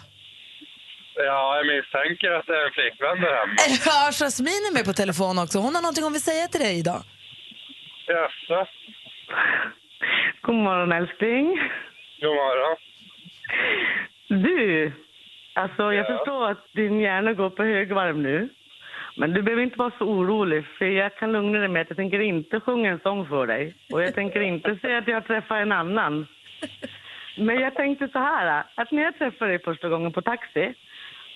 [1.17, 3.55] Ja, jag misstänker att det är en flickvän där hemma.
[3.87, 5.59] Ja, Jasmin är med på telefon också.
[5.59, 7.03] Hon har någonting hon vill säga till dig idag.
[8.07, 8.67] Jaså?
[10.43, 11.47] God morgon, älskling.
[12.21, 12.77] God morgon.
[14.29, 14.93] Du,
[15.55, 16.17] alltså jag Ja.
[16.17, 18.49] förstår att din hjärna går på högvarv nu.
[19.17, 21.97] Men du behöver inte vara så orolig, för jag kan lugna dig med att jag
[21.97, 23.75] tänker inte sjunga en sång för dig.
[23.93, 26.27] Och jag tänker inte säga att jag träffar en annan.
[27.39, 30.75] Men jag tänkte så här, att när jag träffade dig första gången på taxi,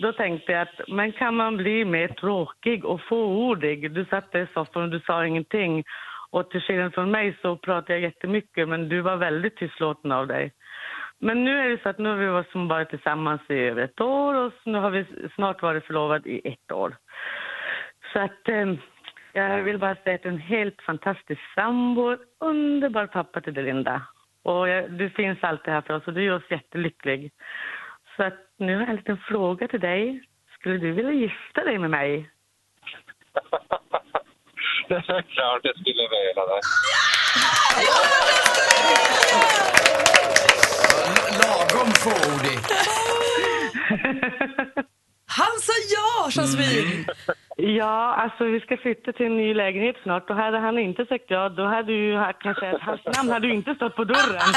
[0.00, 3.92] då tänkte jag att men kan man bli mer tråkig och fåordig?
[3.92, 5.84] Du satt i soffan och du sa ingenting.
[6.30, 10.26] Och till skillnad från mig så pratade jag jättemycket, men du var väldigt tystlåten av
[10.26, 10.52] dig.
[11.18, 13.82] Men nu är det så att nu har vi varit- som varit tillsammans i över
[13.82, 16.96] ett år och nu har vi snart varit förlovade i ett år.
[18.12, 18.74] Så att eh,
[19.32, 23.64] jag vill bara säga att du är en helt fantastisk sambo, underbar pappa till dig
[23.64, 24.02] Linda.
[24.42, 27.32] Och jag, du finns alltid här för oss och du gör oss jättelycklig.
[28.16, 30.22] Så att nu har jag en liten fråga till dig.
[30.58, 32.30] Skulle du vilja gifta dig med mig?
[34.88, 36.60] Klart jag skulle vilja det.
[41.42, 42.58] Lagom fåordig.
[45.26, 47.06] Han sa ja, Jasmin!
[47.56, 51.24] Ja, alltså vi ska flytta till en ny lägenhet snart och hade han inte sagt
[51.28, 54.52] ja då hade ju kanske hans namn hade ju inte stått på dörren.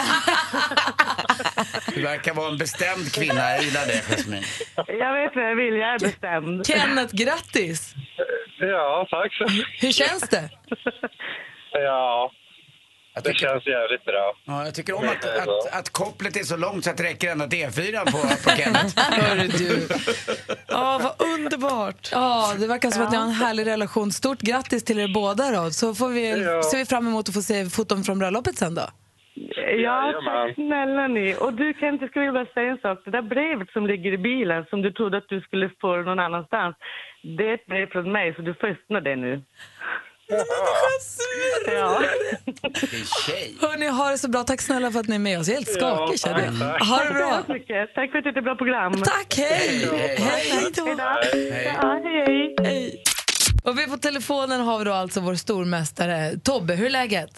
[1.96, 3.41] Du verkar vara en bestämd kvinna.
[3.52, 4.44] Jag gillar det, Jasmin.
[4.88, 6.65] Jag vet vad jag vill, jag är bestämd.
[6.65, 7.96] Kenneth, grattis!
[8.62, 9.45] Ja, tack så
[9.86, 10.50] Hur känns det?
[11.74, 12.32] Ja,
[13.13, 14.34] Jag det tycker, känns jävligt bra.
[14.45, 17.32] ja, jag tycker om att, att, att kopplet är så långt så att det räcker
[17.32, 19.00] ända till E4 på, på Kenneth.
[19.12, 19.88] Hörru du.
[20.67, 22.10] Ja, vad underbart.
[22.12, 24.12] Ja, det verkar som att ni har en härlig relation.
[24.12, 25.71] Stort grattis till er båda då.
[25.71, 26.63] Så får vi, Ja.
[26.63, 28.82] ser vi fram emot att få se foton från bröllopet sen då.
[29.84, 31.36] Ja, tack snälla ni.
[31.39, 33.00] Och du Kent, jag skulle bara säga en sak.
[33.06, 36.20] Det där brevet som ligger i bilen som du trodde att du skulle få någon
[36.20, 36.76] annanstans.
[37.38, 39.41] Det är ett brev från mig så du får öppna det nu.
[41.67, 42.02] Ja.
[42.46, 43.56] Vilken tjej.
[43.62, 44.44] Hörni, ha det så bra.
[44.44, 45.48] Tack snälla för att ni är med oss.
[45.48, 46.60] Jag är helt skakig Ja, känner jag.
[46.60, 46.88] tack, tack.
[46.89, 47.54] Ha det Tack bra.
[47.56, 47.94] mycket.
[47.96, 48.94] Tack för att det är ett bra program.
[48.94, 49.86] Tack, hej!
[49.91, 50.86] Hej, Hej, hej då.
[50.86, 51.04] Hej då.
[51.38, 51.74] Hej.
[51.82, 52.56] Ja, hej, hej.
[52.63, 53.04] Hej.
[53.65, 56.74] Och vi på telefonen har vi då alltså vår stormästare Tobbe.
[56.76, 57.30] Hur är läget?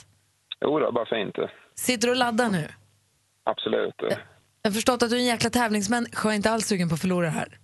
[0.62, 1.36] Jo, det bara fint.
[1.76, 2.68] Sitter du och laddar nu?
[3.46, 3.96] Absolut.
[4.62, 7.02] Jag har förstått att du är en jäkla tävlingsmänniska och inte alls sugen på att
[7.02, 7.60] förlora här.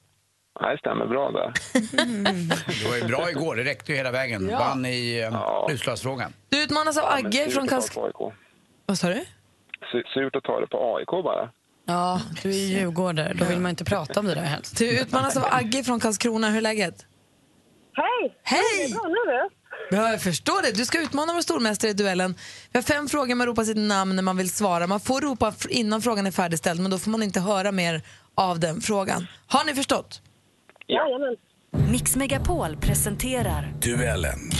[0.61, 1.53] Nej, det stämmer bra där.
[2.83, 4.49] Det var ju bra igår, det räckte ju hela vägen.
[4.51, 4.59] Ja.
[4.59, 5.65] Vann i Ja.
[5.69, 6.33] uh, utslagsfrågan.
[6.49, 8.35] Du utmanas av Agge Men från Karlskrona.
[8.85, 9.25] Vad sa du?
[9.93, 11.49] Su- Surt att ta det på AIK bara.
[11.85, 13.33] Ja, du är djurgårdare.
[13.33, 14.77] Då vill man inte prata om det där helst.
[14.79, 16.49] Du utmanas av Agge från Karlskrona.
[16.49, 17.05] Hur är läget?
[17.93, 18.37] Hej!
[18.43, 18.93] Hej!
[18.93, 19.51] Bra nervös.
[19.91, 20.71] Ja, jag förstår det.
[20.71, 22.35] Du ska utmana vår stormästare i duellen.
[22.71, 24.87] Vi har fem frågor, man ropar sitt namn när man vill svara.
[24.87, 28.01] Man får ropa innan frågan är färdigställd, men då får man inte höra mer
[28.35, 29.27] av den frågan.
[29.47, 30.21] Har ni förstått?
[30.87, 31.35] Jajamän.
[31.91, 34.51] Mix Megapol presenterar Duellen.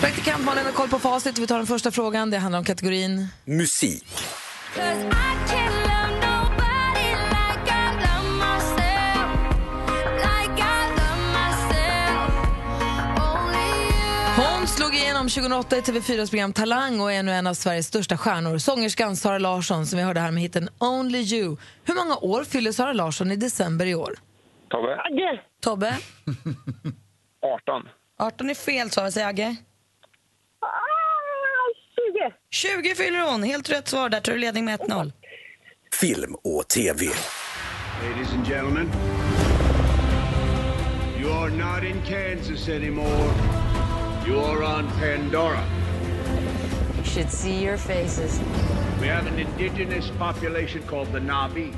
[0.00, 1.38] Praktikant Malin har koll på facit.
[1.38, 2.30] Vi tar den första frågan.
[2.30, 3.28] Det handlar om kategorin...
[3.44, 4.06] Musik.
[14.82, 18.58] Slog igenom 2008 i TV4s program Talang och är nu en av Sveriges största stjärnor.
[18.58, 21.56] Sångerskan Sara Larsson som vi hörde här med hitten Only You.
[21.84, 24.14] Hur många år fyller Sara Larsson i december i år?
[24.68, 25.00] Tobbe?
[25.00, 25.40] Agge.
[25.60, 25.98] Tobbe?
[27.42, 27.88] 18.
[28.18, 29.56] 18 är fel svar, säger Agge.
[30.60, 30.66] Ah,
[32.50, 32.82] 20.
[32.82, 33.42] 20 fyller hon.
[33.42, 34.08] Helt rätt svar.
[34.08, 35.12] Där tar du ledning med 1-0.
[36.00, 37.04] Film och TV.
[37.04, 38.90] Ladies and gentlemen,
[41.20, 43.71] you are not in Kansas anymore.
[44.26, 45.64] You are on Pandora.
[46.96, 48.40] You should see your faces.
[49.00, 51.72] We have an indigenous population called the Navi.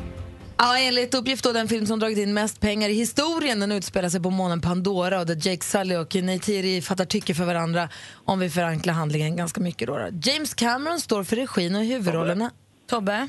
[0.57, 4.09] Ja, enligt uppgift då den film som dragit in mest pengar i historien den utspelar
[4.09, 7.89] sig på månen Pandora och där Jake Sully och Neytiri fattar tycke för varandra
[8.25, 9.89] om vi förankrar handlingen ganska mycket.
[9.89, 10.09] Då, då.
[10.23, 12.51] James Cameron står för regin och i huvudrollerna.
[12.87, 13.29] Tobbe?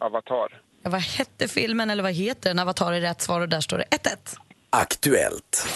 [0.00, 0.60] Avatar.
[0.82, 2.58] Ja, vad hette filmen, eller vad heter den?
[2.58, 4.36] Avatar är rätt svar och där står det 1-1.
[4.70, 5.68] Aktuellt.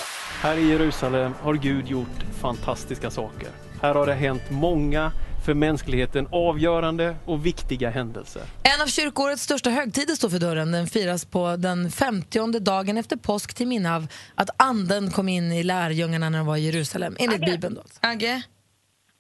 [0.43, 3.49] Här i Jerusalem har Gud gjort fantastiska saker.
[3.83, 5.13] Här har det hänt många
[5.45, 8.43] för mänskligheten avgörande och viktiga händelser.
[8.63, 10.73] En av kyrkårets största högtider står för dörren.
[10.73, 15.53] Den firas på den 50 dagen efter påsk till minne av att anden kom in
[15.53, 17.75] i lärjungarna när de var i Jerusalem, enligt Bibeln.
[17.75, 17.83] Då.
[18.01, 18.43] Agge?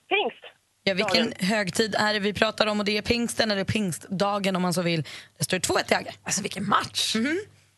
[0.08, 0.44] Pingst.
[0.84, 2.80] Ja, vilken högtid är det vi pratar om?
[2.80, 5.04] Och det är pingsten eller pingstdagen om man så vill.
[5.38, 6.14] Det står 2-1 till Agge.
[6.22, 7.16] Alltså vilken match!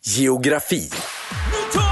[0.04, 0.90] Geografi.
[1.50, 1.91] Nu tar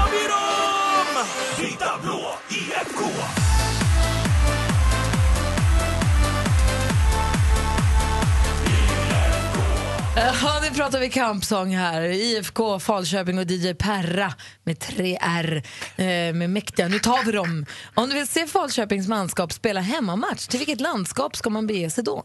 [10.23, 12.01] Ja, nu pratar vi kampsång här.
[12.01, 15.61] IFK, Falköping och DJ Perra med tre R
[15.97, 16.87] eh, med mäktiga.
[16.87, 17.65] Nu tar vi dem.
[17.95, 22.03] Om du vill se Falköpings manskap spela hemmamatch, till vilket landskap ska man bege sig
[22.03, 22.23] då?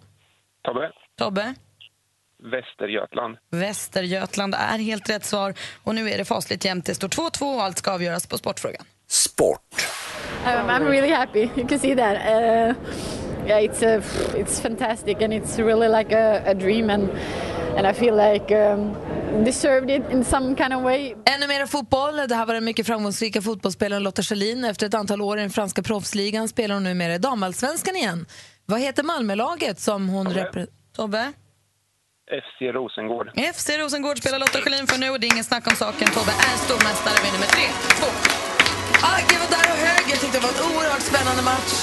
[0.64, 0.90] Tobbe?
[1.18, 1.54] Tobbe?
[2.42, 3.36] Västergötland.
[3.50, 5.54] Västergötland är helt rätt svar.
[5.84, 6.86] Och nu är det fasligt jämnt.
[6.86, 8.84] Det står 2-2 och allt ska avgöras på Sportfrågan.
[9.08, 9.60] Sport.
[10.46, 11.48] Um, I'm really happy.
[11.56, 12.16] You can see that.
[12.16, 12.74] Uh,
[13.46, 14.02] yeah, it's uh,
[14.34, 17.08] it's fantastic, and it's really like a, a dream, and
[17.76, 18.94] and I feel like um,
[19.44, 21.14] deserved it in some kind of way.
[21.24, 22.16] Ännu mer fotboll.
[22.28, 24.64] Det här var den mycket framgångsrika fotbollsspelaren Lotta Schelin.
[24.64, 28.26] Efter ett antal år i den franska proffsligan spelar hon numera i damallsvenskan igen.
[28.66, 30.66] Vad heter Malmölaget som hon representerar?
[30.96, 31.32] Tobbe?
[32.46, 33.26] FC Rosengård.
[33.54, 36.08] FC Rosengård spelar Lotta Schelin för nu och det är ingen snack om saken.
[36.08, 38.02] Tobbe är stormästare, med 3-2.
[39.14, 40.02] Agge var där och hög.
[40.12, 41.74] Jag tyckte det var en oerhört spännande match.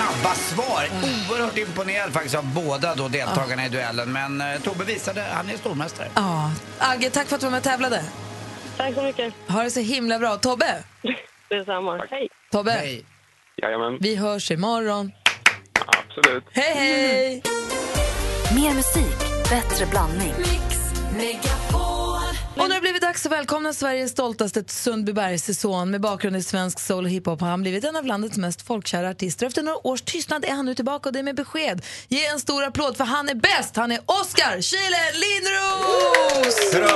[0.00, 0.88] Snabba svar!
[1.30, 4.12] Oerhört imponerad faktiskt av båda då deltagarna i duellen.
[4.12, 6.08] Men eh, Tobbe visade, han är stormästare.
[6.14, 6.50] Ja.
[6.78, 8.04] Agge, tack för att du var med och tävlade.
[8.76, 9.34] Tack så mycket.
[9.48, 10.36] Ha det så himla bra.
[10.36, 10.84] Tobbe!
[11.48, 12.06] Detsamma.
[12.10, 12.28] Hej.
[12.52, 13.04] Tobbe, Hej.
[13.62, 13.98] Jajamän.
[14.00, 15.12] vi hörs imorgon.
[15.86, 16.44] Absolut.
[16.52, 17.42] Hej, hej!
[18.54, 19.18] Mer musik,
[19.50, 20.34] bättre blandning.
[22.60, 26.42] Och nu har det blivit dags att välkomna Sveriges stoltaste Sundbybergs son med bakgrund i
[26.42, 29.46] svensk soul och hiphop har han blivit en av landets mest folkkära artister.
[29.46, 31.82] Efter några års tystnad är han nu tillbaka och det är med besked.
[32.08, 33.76] Ge en stor applåd för han är bäst!
[33.76, 36.74] Han är Oscar Chile Lindros!
[36.74, 36.86] Hurra,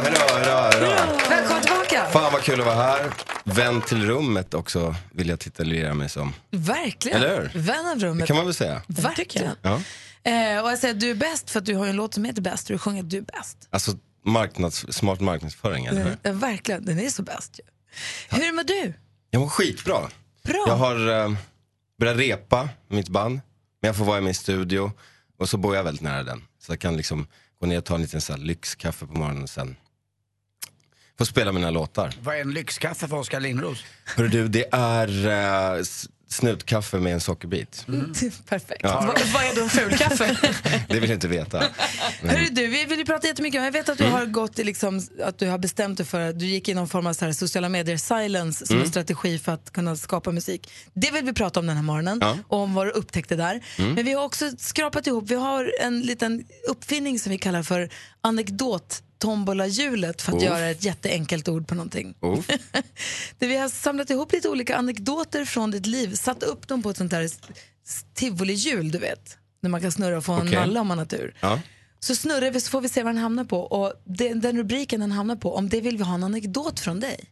[0.00, 1.18] hurra, hurra, hurra.
[1.30, 2.06] Välkommen tillbaka!
[2.12, 3.12] Fan vad kul att vara här.
[3.44, 6.34] Vän till rummet också vill jag titulera mig som.
[6.50, 7.22] Verkligen.
[7.22, 7.60] Eller hur?
[7.60, 8.20] Vän av rummet.
[8.20, 8.82] Det kan man väl säga.
[8.86, 9.56] Verkligen.
[9.62, 9.80] Ja.
[10.24, 12.24] Eh, och jag säger att du är bäst för att du har en låt som
[12.24, 13.68] heter Bäst och du sjunger att du är bäst.
[13.70, 13.92] Alltså
[14.24, 16.16] marknads, smart marknadsföring, eller hur?
[16.22, 17.64] Ja, verkligen, den är så bäst ju.
[18.38, 18.94] Hur mår du?
[19.30, 20.10] Jag mår skitbra.
[20.42, 20.64] Bra.
[20.68, 21.32] Jag har eh,
[21.98, 23.34] börjat repa mitt band,
[23.80, 24.92] men jag får vara i min studio
[25.38, 26.42] och så bor jag väldigt nära den.
[26.58, 27.26] Så jag kan liksom
[27.60, 29.76] gå ner och ta en liten så här, lyxkaffe på morgonen och sen
[31.18, 32.14] få spela mina låtar.
[32.22, 33.84] Vad är en lyxkaffe för Oskar Lindros?
[34.04, 37.86] Hörru du, det är eh, s- snutkaffe med en sockerbit.
[38.48, 38.80] Perfekt.
[38.82, 39.00] Ja.
[39.06, 40.36] Vad, vad är då fulkaffe?
[40.88, 41.62] Det vill jag inte veta.
[42.22, 44.16] Men- Hörru du, vi vill ju prata jättemycket om, jag vet att du Mm.
[44.18, 47.06] har gått liksom, att du har bestämt dig för att du gick i någon form
[47.06, 48.84] av så här sociala medier silence som Mm.
[48.84, 50.70] en strategi för att kunna skapa musik.
[50.94, 52.38] Det vill vi prata om den här morgonen Ja.
[52.48, 53.60] och om vad du upptäckte där.
[53.78, 53.92] Mm.
[53.94, 57.88] Men vi har också skrapat ihop, vi har en liten uppfinning som vi kallar för
[59.22, 60.44] tombola-hjulet för att Oh.
[60.44, 62.14] göra ett jätteenkelt ord på någonting.
[62.20, 62.40] Oh.
[63.38, 66.90] Där vi har samlat ihop lite olika anekdoter från ditt liv, satt upp dem på
[66.90, 67.28] ett sånt där
[68.14, 69.38] tivoli-hjul, du vet.
[69.60, 71.34] När man kan snurra och få en nalle om man har tur.
[71.40, 71.60] Ja.
[72.00, 73.58] Så snurrar vi så får vi se vad den hamnar på.
[73.60, 77.00] Och det, den rubriken den hamnar på, om det vill vi ha en anekdot från
[77.00, 77.24] dig.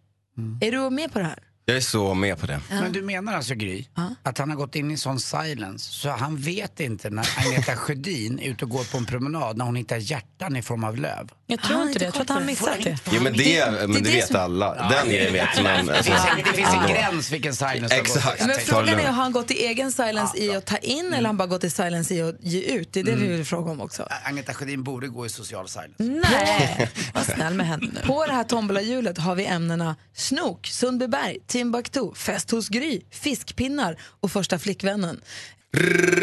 [0.60, 1.38] Är du med på det här?
[1.64, 2.60] Jag är så med på det.
[2.70, 3.84] Men du menar alltså Gry,
[4.22, 8.38] att han har gått in i sån silence så han vet inte när Agneta Sjödin
[8.38, 11.30] är ute och går på en promenad när hon hittar hjärtan i form av löv?
[11.50, 12.98] Jag tror inte det, jag tror att han missat det.
[13.12, 14.88] Jo men det, men det, vet alla.
[14.90, 15.86] Den grejen vet man.
[15.86, 18.40] Det finns, en, det finns en gräns vilken silence Exakt.
[18.40, 21.16] Men Jag frågan är, har han gått i egen silence i att ta in eller
[21.16, 22.92] har han bara gått i silence i att ge ut?
[22.92, 24.08] Det är det vi vill fråga om också.
[24.24, 25.94] Agneta Sjödin borde gå i social silence.
[25.98, 28.00] Nej, var snäll med henne nu.
[28.06, 34.32] På det här tombolahjulet har vi ämnena snok, Sundbyberg, Timbuktu, fest hos Gry, fiskpinnar och
[34.32, 35.20] första flickvännen.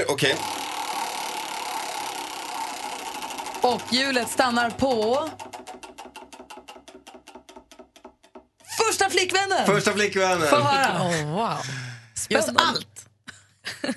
[0.08, 0.36] Okej.
[3.62, 5.30] Och hjulet stannar på...
[8.88, 9.66] Första flickvännen!
[9.66, 10.48] Första flickvännen.
[10.48, 11.10] Få höra.
[11.10, 11.58] Oh, wow.
[12.40, 13.10] Oss allt.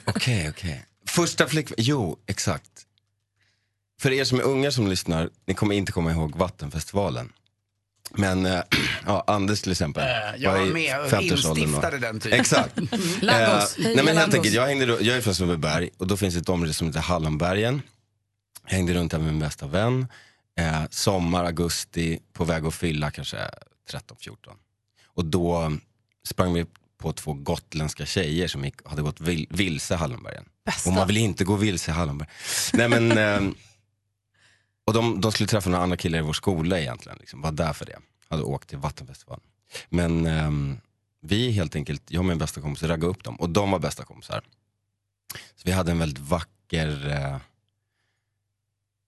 [0.05, 0.87] Okej, okej.
[1.09, 2.71] Första flickvän, jo exakt.
[4.01, 7.33] För er som är unga som lyssnar, ni kommer inte komma ihåg Vattenfestivalen.
[8.11, 8.61] Men äh,
[9.07, 10.03] ja, Anders till exempel.
[10.03, 11.61] Eh, jag var i med och 50-årsåldern då.
[11.61, 12.41] instiftade den typen.
[12.41, 12.77] Exakt.
[13.21, 13.77] Lagos.
[13.79, 16.41] Hej, nej men helt enkelt, jag, hängde, jag är från Sundbyberg och då finns det
[16.41, 17.83] ett område som heter Hallonbergen.
[18.71, 20.07] Hängde runt där med min bästa vän.
[20.59, 23.37] Eh, sommar, augusti, på väg att fylla kanske
[23.91, 24.37] 13-14.
[25.07, 25.73] Och då
[26.25, 26.67] sprang vi
[26.99, 30.45] på två gotländska tjejer som gick, hade gått vil, vilse i Hallonbergen.
[30.87, 32.29] Och man vill inte gå vilse i Hallonberg.
[32.73, 33.55] Nej men, ehm,
[34.87, 37.73] och de, de skulle träffa några andra killar i vår skola egentligen, liksom, var där
[37.73, 37.99] för det.
[38.29, 39.45] Hade åkt till Vattenfestivalen.
[39.89, 40.81] Men ehm,
[41.23, 44.05] vi helt enkelt, jag och min bästa kompis raggade upp dem och de var bästa
[44.05, 44.43] kompisar.
[45.33, 47.37] Så vi hade en väldigt vacker, eh,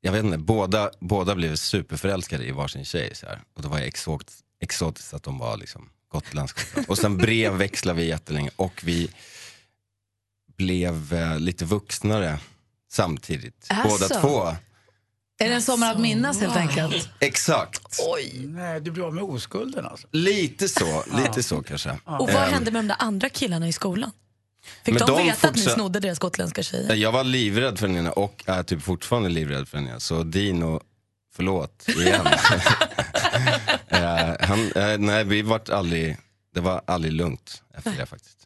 [0.05, 3.15] jag vet inte, båda, båda blev superförälskade i varsin tjej.
[3.15, 3.41] Så här.
[3.57, 6.61] Och då var det exot, exotiskt att de var liksom gotländska.
[6.89, 9.11] Och sen brev växlade vi jättelänge och vi
[10.57, 12.39] blev eh, lite vuxnare
[12.93, 13.67] samtidigt.
[13.69, 13.89] Asså.
[13.89, 14.57] Båda två.
[15.39, 17.09] Är det en sommar att minnas helt enkelt?
[17.21, 18.01] Exakt.
[18.09, 18.47] Oj.
[18.47, 20.09] Nej, du blir av med oskulden alltså.
[20.11, 21.91] Lite så, lite så kanske.
[21.91, 24.11] Och vad Ehm, hände med de där andra killarna i skolan?
[24.85, 26.95] Fick Men de, de veta att ni fortsatt- snodde deras gotländska tjejer?
[26.95, 30.01] Jag var livrädd för den ena och är typ fortfarande livrädd för den ena.
[30.01, 30.81] Så Dino,
[31.35, 32.27] förlåt igen.
[33.89, 36.17] Eh, han, eh, nej, vi vart aldrig,
[36.55, 38.37] det var aldrig lugnt efter det faktiskt.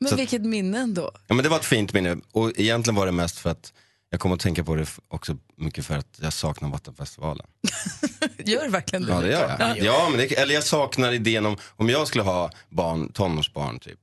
[0.00, 1.10] Men Så- vilket minne ändå.
[1.26, 3.72] Ja, men det var ett fint minne och egentligen var det mest för att
[4.10, 7.46] jag kommer att tänka på det också mycket för att jag saknar Vattenfestivalen.
[8.44, 9.12] Gör du verkligen det?
[9.12, 9.78] Ja det gör jag.
[9.78, 13.98] Ja, men det, eller jag saknar idén om, om jag skulle ha barn, tonårsbarn typ.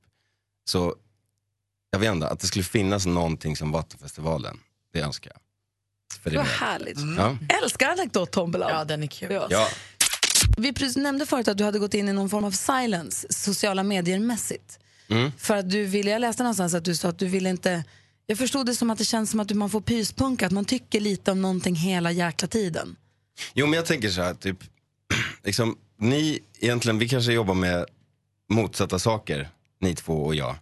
[0.64, 0.94] Så
[1.90, 4.60] jag vet inte, att det skulle finnas någonting som Vattenfestivalen.
[4.92, 5.40] Det önskar jag.
[6.22, 6.98] För det Vad härligt.
[7.16, 7.36] Ja.
[7.62, 8.70] Älskar anekdottombolan.
[8.70, 9.32] Ja, den är kul.
[9.32, 9.46] Ja.
[9.50, 9.68] Ja.
[10.56, 14.78] Vi nämnde förut att du hade gått in i någon form av silence, sociala medier-mässigt.
[15.08, 15.32] Mm.
[15.38, 17.84] För att du ville, jag läste någonstans att du sa att du ville inte,
[18.26, 21.00] jag förstod det som att det känns som att man får pyspunka, att man tycker
[21.00, 22.96] lite om någonting hela jäkla tiden.
[23.54, 24.58] Jo men jag tänker så här, typ,
[25.44, 27.86] liksom, ni egentligen, vi kanske jobbar med
[28.48, 29.48] motsatta saker,
[29.84, 30.56] ni två och jag.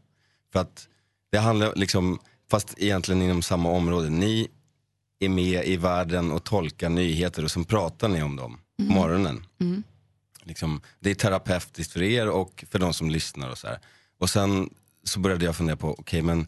[0.52, 0.88] För att
[1.30, 2.18] det handlar liksom,
[2.50, 4.10] fast egentligen inom samma område.
[4.10, 4.48] Ni
[5.20, 9.46] är med i världen och tolkar nyheter och sen pratar ni om dem på morgonen.
[10.44, 13.78] Liksom, det är terapeutiskt för er och för de som lyssnar och så här.
[14.18, 14.70] Och sen
[15.04, 16.46] så började jag fundera på, okej men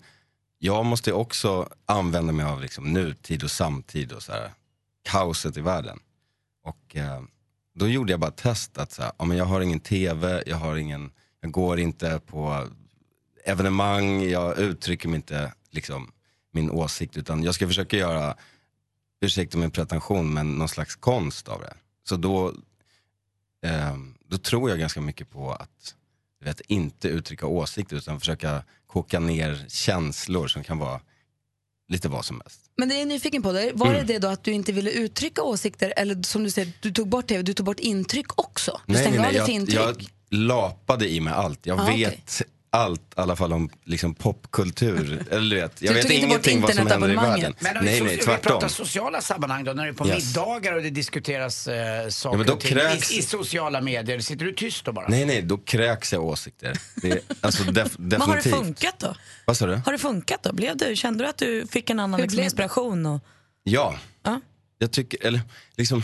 [0.58, 4.50] jag måste också använda mig av liksom, nutid och samtid och så här,
[5.02, 5.98] kaoset i världen.
[6.64, 7.22] Och eh,
[7.74, 10.42] då gjorde jag bara ett test att så här, ja, men jag har ingen tv,
[10.46, 11.10] jag, har ingen,
[11.44, 12.68] jag går inte på
[13.44, 16.12] evenemang, jag uttrycker mig inte liksom,
[16.52, 18.36] min åsikt utan jag ska försöka göra,
[19.20, 21.74] ursäkta min pretension, men någon slags konst av det.
[22.08, 22.48] Så då,
[23.64, 25.94] eh, då tror jag ganska mycket på att
[26.44, 31.00] vet, inte uttrycka åsikter utan försöka koka ner känslor som kan vara
[31.88, 32.60] lite vad som helst.
[32.76, 33.72] Men det är jag nyfiken på, det.
[33.74, 34.06] var Mm.
[34.06, 37.08] det det då att du inte ville uttrycka åsikter eller som du säger, du tog
[37.08, 38.80] bort tv, du tog bort intryck också?
[38.86, 39.78] Du stängde av lite jag, intryck?
[39.78, 41.66] jag lapade i mig allt.
[41.66, 45.22] Jag Ah, vet allt i alla fall om liksom, popkultur.
[45.30, 47.54] Eller du vet, jag Du vet ingenting vad som händer i världen.
[47.60, 50.24] Men om nej, vi, nej, pratar sociala sammanhang då, när du är på Yes.
[50.26, 54.18] middagar och det diskuteras eh, saker men då och ting kräks- i, i sociala medier.
[54.20, 55.08] Sitter du tyst då bara?
[55.08, 56.76] Nej, nej, då kräks jag åsikter.
[57.02, 59.14] Det är, alltså def, Men har det funkat då?
[59.44, 59.74] Vad sa du?
[59.84, 60.52] Har det funkat då?
[60.52, 63.06] Blev du, kände du att du fick en annan liksom, inspiration?
[63.06, 63.20] Och...
[63.62, 63.94] Ja.
[64.22, 64.40] Ja.
[64.78, 65.40] Jag tycker, eller
[65.76, 66.02] liksom.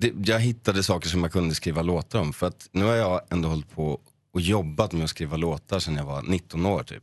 [0.00, 2.32] Det, jag hittade saker som jag kunde skriva låtar om.
[2.32, 4.00] För att nu har jag ändå hållit på
[4.32, 7.02] och jobbat med att skriva låtar sedan jag var 19 år typ.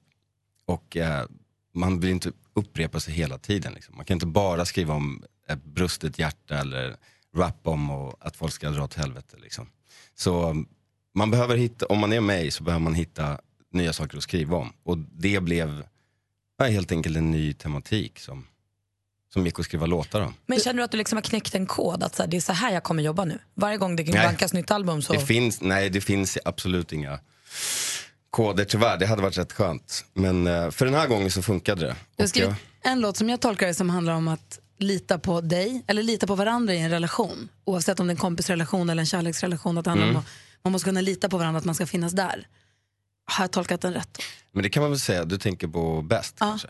[0.65, 1.25] Och eh,
[1.73, 3.73] man vill inte upprepa sig hela tiden.
[3.73, 3.95] Liksom.
[3.95, 6.97] Man kan inte bara skriva om ett brustet hjärta eller
[7.35, 9.37] rap om och att folk ska dra åt helvete.
[9.41, 9.69] Liksom.
[10.15, 10.63] Så
[11.13, 13.39] man behöver hitta, om man är mig så behöver man hitta
[13.71, 14.73] nya saker att skriva om.
[14.83, 15.83] Och det blev
[16.57, 18.47] ja, helt enkelt en ny tematik som,
[19.35, 20.33] som gick att skriva låtar om.
[20.45, 22.03] Men känner du att du liksom har knäckt en kod?
[22.03, 23.39] Att så här, det är så här jag kommer jobba nu?
[23.53, 24.25] Varje gång det Nej.
[24.27, 25.13] bankas nytt album så...
[25.13, 27.19] Det finns, nej, det finns absolut inga
[28.29, 28.97] koder tyvärr.
[28.97, 30.05] Det hade varit rätt skönt.
[30.13, 31.95] Men eh, för den här gången så funkade det.
[32.15, 32.49] Du har skrivit
[32.81, 36.03] jag- en låt som jag tolkar det som handlar om att lita på dig, eller
[36.03, 37.49] lita på varandra i en relation.
[37.65, 39.77] Oavsett om det är en kompisrelation eller en kärleksrelation.
[39.77, 40.09] Att Mm.
[40.09, 40.25] om att
[40.63, 42.47] man måste kunna lita på varandra, att man ska finnas där.
[43.25, 44.17] Har jag tolkat den rätt?
[44.51, 46.45] Men det kan man väl säga, du tänker på bäst Ja.
[46.45, 46.67] kanske?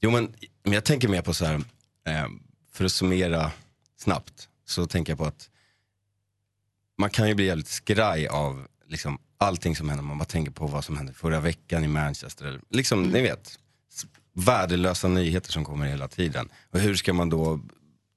[0.00, 0.34] Jo men,
[0.64, 1.60] men jag tänker mer på så här,
[2.04, 2.42] Ehm,
[2.72, 3.52] för att summera
[3.96, 5.50] snabbt, så tänker jag på att
[6.98, 10.04] man kan ju bli jävligt skraj av liksom, allting som händer.
[10.04, 12.46] Man bara tänker på vad som hände förra veckan i Manchester.
[12.46, 13.58] Eller, liksom, ni vet,
[14.32, 16.48] värdelösa nyheter som kommer hela tiden.
[16.70, 17.60] Och hur ska man då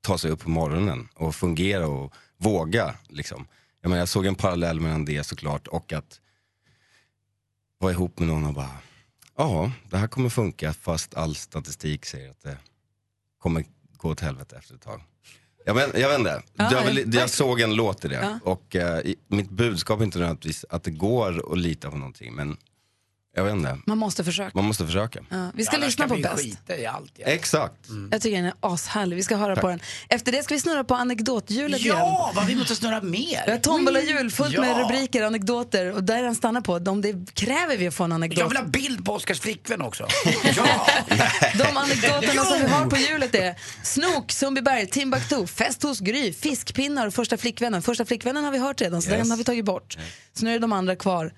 [0.01, 2.95] ta sig upp på morgonen och fungera och våga?
[3.07, 3.47] Liksom.
[3.81, 6.19] Jag, menar, jag såg en parallell mellan det såklart och att
[7.77, 8.77] vara ihop med någon och bara,
[9.37, 12.57] ja, det här kommer funka fast all statistik säger att det
[13.43, 13.65] kommer
[13.97, 15.01] gå åt helvete efter ett tag.
[15.65, 18.51] Jag vet, jag vet inte, Ja, jag, vill, jag såg en låt i det Ja.
[18.51, 22.57] och eh, mitt budskap är inte nödvändigtvis att det går att lita på någonting men
[23.35, 24.51] jag vet inte, Man måste försöka.
[24.55, 25.19] man måste försöka.
[25.29, 26.45] Ja, vi ska Annars lyssna på bäst.
[26.83, 27.01] Ja.
[27.17, 27.73] Exakt.
[28.11, 29.15] Jag tycker den är ashärlig.
[29.15, 29.61] Vi ska höra Tack.
[29.61, 29.79] på den.
[30.09, 31.97] Efter det ska vi snurra på anekdothjulet igen.
[31.97, 33.43] Ja, vad vi måste snurra mer.
[33.45, 34.61] Vi har tombola-hjul fullt Ja.
[34.61, 36.79] med rubriker, anekdoter och där den stannar på.
[36.79, 38.39] De, det kräver vi att få en anekdot.
[38.39, 40.07] Jag vill ha bild på Oskars flickvän också.
[40.55, 40.87] ja!
[41.57, 47.07] De anekdoterna som vi har på hjulet är Snok, Sundbyberg, Timbuktu, fest hos Gry, fiskpinnar
[47.07, 47.81] och första flickvännen.
[47.81, 49.19] Första flickvännen har vi hört redan så Yes.
[49.21, 49.97] den har vi tagit bort.
[50.33, 51.31] Så nu är det de andra kvar.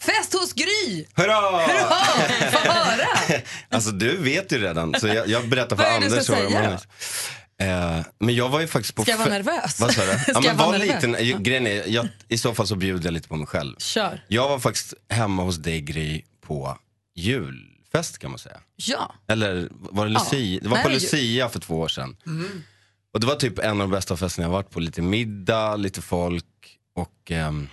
[0.00, 1.03] Fest hos Gry!
[1.16, 1.34] Hurra!
[1.34, 2.50] Hurra!
[2.50, 3.06] Få höra!
[3.70, 6.24] Alltså du vet ju redan, så jag, jag berättar för Vad är det du Anders.
[6.24, 6.78] ska säga
[7.58, 9.02] Eh, men jag var ju faktiskt på...
[9.02, 9.80] Ska jag vara nervös?
[9.80, 10.10] Vad sa du?
[10.26, 11.02] Ja, men var nervös?
[11.04, 13.76] lite, ju- grejen är, jag, I så fall så bjuder jag lite på mig själv.
[13.78, 14.24] Kör.
[14.28, 16.78] Jag var faktiskt hemma hos dig Gry på
[17.16, 18.56] julfest kan man säga.
[18.76, 19.14] Ja.
[19.28, 20.18] Eller var det Ja.
[20.18, 20.60] Lucia?
[20.62, 22.16] Det var Nej, på Lucia för två år sedan.
[23.14, 24.80] Och det var typ en av de bästa festerna jag varit på.
[24.80, 26.44] Lite middag, lite folk
[26.96, 27.68] och ehm,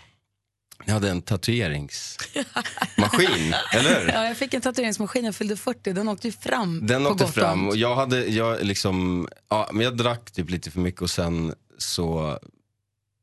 [0.86, 4.07] jag hade en tatueringsmaskin, eller?
[4.13, 7.34] Ja, jag fick en tatueringsmaskin, jag fyllde 40, den åkte ju fram Den åkte gott
[7.34, 11.09] fram och jag hade, jag liksom, ja, men jag drack typ lite för mycket och
[11.09, 12.39] sen så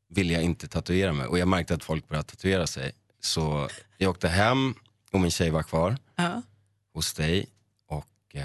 [0.09, 2.91] ville jag inte tatuera mig och jag märkte att folk började tatuera sig.
[3.21, 4.75] Så jag åkte hem
[5.11, 6.41] och min tjej var kvar Ja.
[6.93, 7.47] hos dig
[7.89, 8.43] och eh,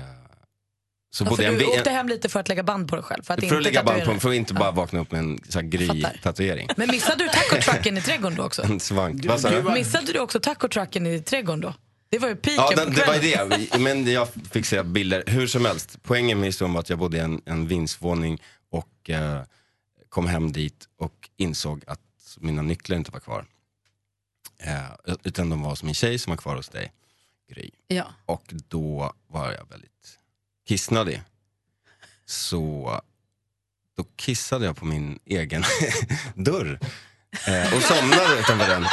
[1.15, 3.23] så Ja, för du åkte hem lite för att lägga band på dig själv?
[3.23, 4.71] För att, för inte att lägga band på, för att inte bara Ja.
[4.71, 6.69] vakna upp med en gry-tatuering.
[6.77, 8.63] Men missade du taco-trucken i trädgården då också?
[8.63, 9.25] En svank.
[9.39, 9.63] Sa du?
[9.63, 11.75] Missade du också taco-trucken i trädgården då?
[12.09, 13.19] Det var ju piken Ja, den, det var
[13.71, 13.79] det.
[13.79, 15.25] Men jag fick se bilder.
[15.27, 19.11] Hur som helst, poängen med historien var att jag bodde i en, en vindsvåning och
[19.11, 19.41] eh,
[20.09, 22.01] kom hem dit och insåg att
[22.39, 23.45] mina nycklar inte var kvar.
[24.63, 26.93] Eh, utan de var hos min tjej som var kvar hos dig,
[27.51, 27.71] Gry.
[27.89, 28.05] Ja.
[28.27, 29.91] Och då var jag väldigt
[30.69, 31.23] kissnödig.
[32.27, 33.01] Så
[33.97, 35.65] då kissade jag på min egen
[36.35, 36.79] dörr.
[37.47, 38.87] Eh, och somnade utanför den.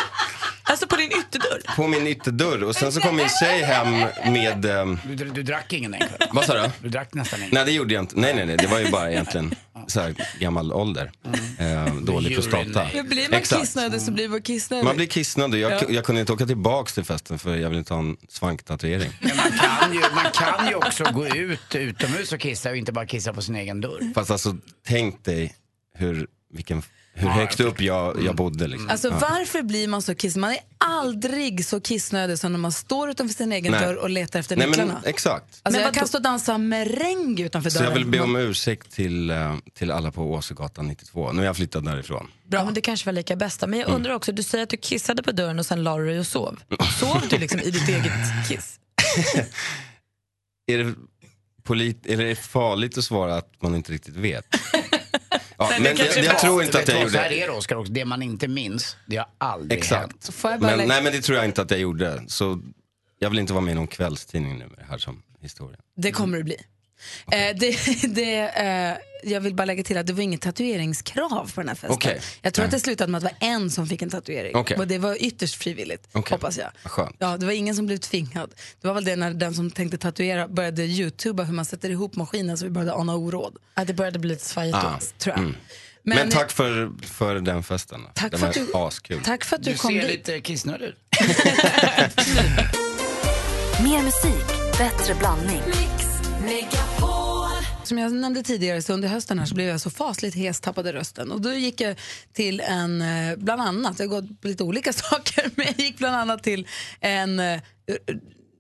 [0.63, 1.75] Alltså på din ytterdörr?
[1.75, 2.63] På min ytterdörr.
[2.63, 3.91] Och sen så kom min tjej hem
[4.33, 4.65] med...
[4.65, 6.01] ehm, Du, du, du drack ingen den
[6.31, 6.69] vad sa du?
[6.81, 7.51] Du drack nästan ingen?
[7.53, 8.19] Nej det gjorde jag inte.
[8.19, 9.55] Nej nej nej, det var ju bara egentligen
[9.87, 11.11] så här, gammal ålder.
[11.59, 12.87] Eh, dålig prostata.
[12.93, 13.61] Men blir man Exakt.
[13.61, 14.85] kissnödig så blir man kissnödig.
[14.85, 15.59] Man blir kissnödig.
[15.59, 15.81] Jag, Ja.
[15.89, 19.11] jag kunde inte åka tillbaks till festen för jag vill inte ha en svanktatuering.
[19.21, 22.91] Men man, kan ju, man kan ju också gå ut utomhus och kissa och inte
[22.91, 24.13] bara kissa på sin egen dörr.
[24.15, 24.55] Fast alltså
[24.87, 25.55] tänk dig
[25.97, 26.81] hur, vilken,
[27.13, 28.67] hur högt upp jag, jag bodde.
[28.67, 28.89] Liksom.
[28.89, 29.17] Alltså Ja.
[29.21, 30.41] varför blir man så kissnödig?
[30.41, 30.59] Man är
[30.99, 33.81] aldrig så kissnödig som när man står utanför sin egen Nej.
[33.81, 35.01] dörr och letar efter Nej, men, nycklarna.
[35.05, 35.43] exakt.
[35.45, 37.91] Alltså, Men jag vad kan stå och dansa meräng utanför Så dörren.
[37.91, 41.31] jag vill be om ursäkt till, eh, till alla på Åsögatan 92.
[41.31, 42.27] Nu har jag flyttat därifrån.
[42.47, 43.67] Bra, men det kanske var lika bästa.
[43.67, 43.95] Men jag Mm.
[43.95, 46.27] undrar också, du säger att du kissade på dörren och sen la du dig och
[46.27, 46.59] sov.
[46.99, 48.79] Sov du liksom i ditt eget kiss?
[50.67, 50.93] Är det,
[51.63, 54.45] polit, är det farligt att svara att man inte riktigt vet?
[55.69, 57.47] Ja, men det jag, jag tror inte att du jag vad, Så här gjorde är
[57.47, 60.01] det Oskar också, det man inte minns, det har aldrig Exakt.
[60.01, 60.29] hänt.
[60.33, 62.23] Får jag bara Men, lägga- nej men det tror jag inte att jag gjorde.
[62.27, 62.61] Så
[63.19, 65.77] jag vill inte vara med i någon kvällstidning nu med det här som historia.
[65.97, 66.55] Det kommer det bli.
[67.31, 67.77] Eh, det,
[68.15, 68.97] det, eh,
[69.31, 71.91] jag vill bara lägga till att det var inget tatueringskrav på den här festen.
[71.91, 72.21] Okej.
[72.41, 74.55] Jag tror att det slutade med att det var en som fick en tatuering.
[74.55, 74.77] Okej.
[74.77, 76.69] Och det var ytterst frivilligt, hoppas jag.
[76.83, 77.15] Skönt.
[77.19, 78.53] Ja, det var ingen som blev tvingad.
[78.81, 82.15] Det var väl det när den som tänkte tatuera började youtuba hur man sätter ihop
[82.15, 83.57] maskinen så vi började ana oråd.
[83.75, 84.99] Ja, det började bli lite svajigt Ah.
[85.17, 85.39] Tror jag.
[85.39, 85.55] Mm.
[86.03, 88.01] Men, Men- tack för, för den festen.
[88.15, 89.21] Tack den för att du- askul.
[89.23, 90.09] Tack för att du, Du kom ser dit.
[90.11, 90.95] lite kissnödig ut.
[93.83, 94.47] Mer musik,
[94.77, 95.61] bättre blandning.
[97.91, 100.93] Som jag nämnde tidigare, så under hösten här så blev jag så fasligt hes, tappade
[100.93, 101.31] rösten.
[101.31, 101.99] Och då gick jag
[102.33, 105.97] till en, eh, bland annat, jag har gått på lite olika saker, men jag gick
[105.97, 106.67] bland annat till
[106.99, 107.61] en eh,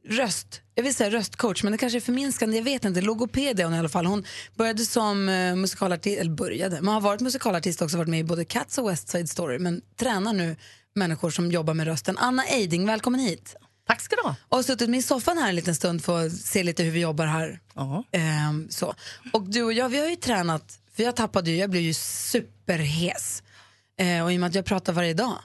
[0.09, 3.01] röst, jag vill säga röstcoach, men det kanske är förminskande, jag vet inte.
[3.01, 4.05] Logoped är hon i alla fall.
[4.05, 4.25] Hon
[4.55, 8.45] började som eh, musikalartist, eller började, men har varit musikalartist också, varit med i både
[8.45, 10.55] Cats och West Side Story, men tränar nu
[10.95, 12.17] människor som jobbar med rösten.
[12.17, 13.55] Anna Eiding, välkommen hit.
[13.87, 14.35] Tack ska du ha.
[14.49, 16.91] Och har suttit med i soffan här en liten stund för att se lite hur
[16.91, 17.59] vi jobbar här.
[18.11, 18.93] Ehm, så.
[19.33, 21.93] Och du och jag, vi har ju tränat, för jag tappade ju, jag blev ju
[21.93, 23.43] superhes.
[23.97, 25.39] Eh, och i och med att jag pratar varje dag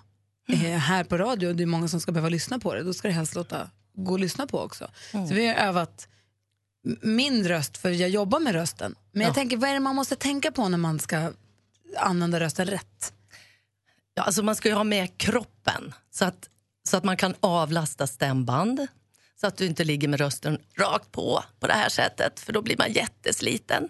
[0.49, 2.95] eh, här på radio och det är många som ska behöva lyssna på det, då
[2.95, 4.91] ska det helst låta gå och lyssna på också.
[5.12, 6.09] Så vi har övat
[7.03, 8.95] min röst, för jag jobbar med rösten.
[9.12, 9.34] Men jag Ja.
[9.34, 11.32] tänker, vad är det man måste tänka på när man ska
[11.99, 13.12] använda rösten rätt?
[14.14, 16.49] Ja, alltså man ska ju ha med kroppen så att,
[16.87, 18.87] så att man kan avlasta stämband.
[19.41, 22.62] Så att du inte ligger med rösten rakt på på det här sättet, för då
[22.62, 23.89] blir man jättesliten.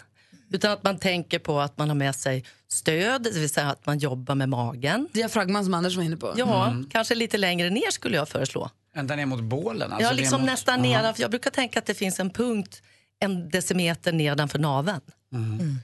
[0.50, 3.86] Utan att man tänker på att man har med sig stöd, det vill säga att
[3.86, 5.08] man jobbar med magen.
[5.12, 6.34] Diafragman som Anders var inne på.
[6.36, 6.88] Ja, Mm.
[6.90, 8.70] kanske lite längre ner skulle jag föreslå.
[8.94, 9.92] Ända ner mot bålen?
[9.92, 10.50] Alltså ja, ner liksom mot...
[10.50, 10.82] nästan Aha.
[10.82, 11.22] nedanför.
[11.22, 12.82] Jag brukar tänka att det finns en punkt
[13.20, 15.00] en decimeter nedanför naveln.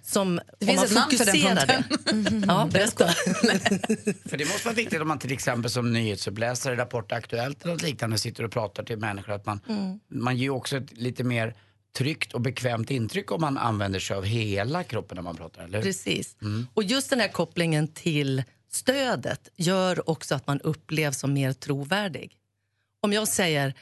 [0.02, 2.40] Som, Det finns man ett namn för den punkten.
[2.40, 2.46] det.
[2.52, 3.08] Ja, berätta.
[4.28, 7.82] För det måste vara viktigt om man till exempel som nyhetsuppläsare, Rapport Aktuellt eller något
[7.82, 10.00] liknande sitter och pratar till människor att man, Mm.
[10.08, 11.54] man ger också ett lite mer
[11.96, 15.78] tryggt och bekvämt intryck om man använder sig av hela kroppen när man pratar, eller
[15.78, 15.84] hur?
[15.84, 16.36] Precis.
[16.42, 16.66] Mm.
[16.74, 22.36] Och just den här kopplingen till stödet gör också att man upplevs som mer trovärdig.
[23.00, 23.74] Om jag säger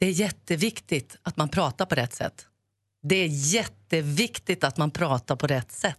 [0.00, 2.46] det är jätteviktigt att man pratar på rätt sätt.
[3.02, 5.98] Det är jätteviktigt att man pratar på rätt sätt.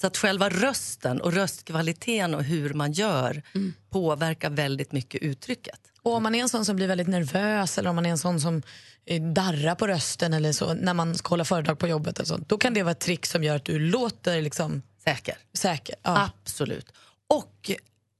[0.00, 3.42] Så att själva rösten och röstkvaliteten och hur man gör
[3.90, 5.80] påverkar väldigt mycket uttrycket.
[6.02, 8.18] Och om man är en sån som blir väldigt nervös eller om man är en
[8.18, 8.62] sån som
[9.06, 12.36] eh, darrar på rösten eller så när man ska hålla föredrag på jobbet, eller så,
[12.36, 15.36] då kan det vara ett trick som gör att du låter liksom Säker.
[15.54, 15.94] säker.
[16.02, 16.30] Ja.
[16.30, 16.92] Absolut.
[17.28, 17.70] Och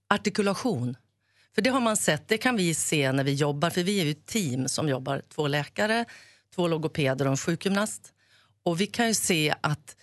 [0.09, 0.97] artikulation.
[1.55, 4.05] För det har man sett, det kan vi se när vi jobbar, för vi är
[4.05, 6.05] ju ett team som jobbar, två läkare,
[6.59, 8.13] två logopeder och en sjukgymnast.
[8.63, 9.97] Och vi kan ju se att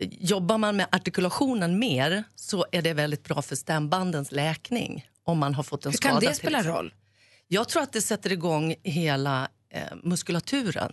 [0.00, 5.54] jobbar man med artikulationen mer så är det väldigt bra för stämbandens läkning om man
[5.54, 6.14] har fått en Hur skada.
[6.20, 6.94] kan det spela roll?
[7.48, 10.92] Jag tror att det sätter igång hela eh, muskulaturen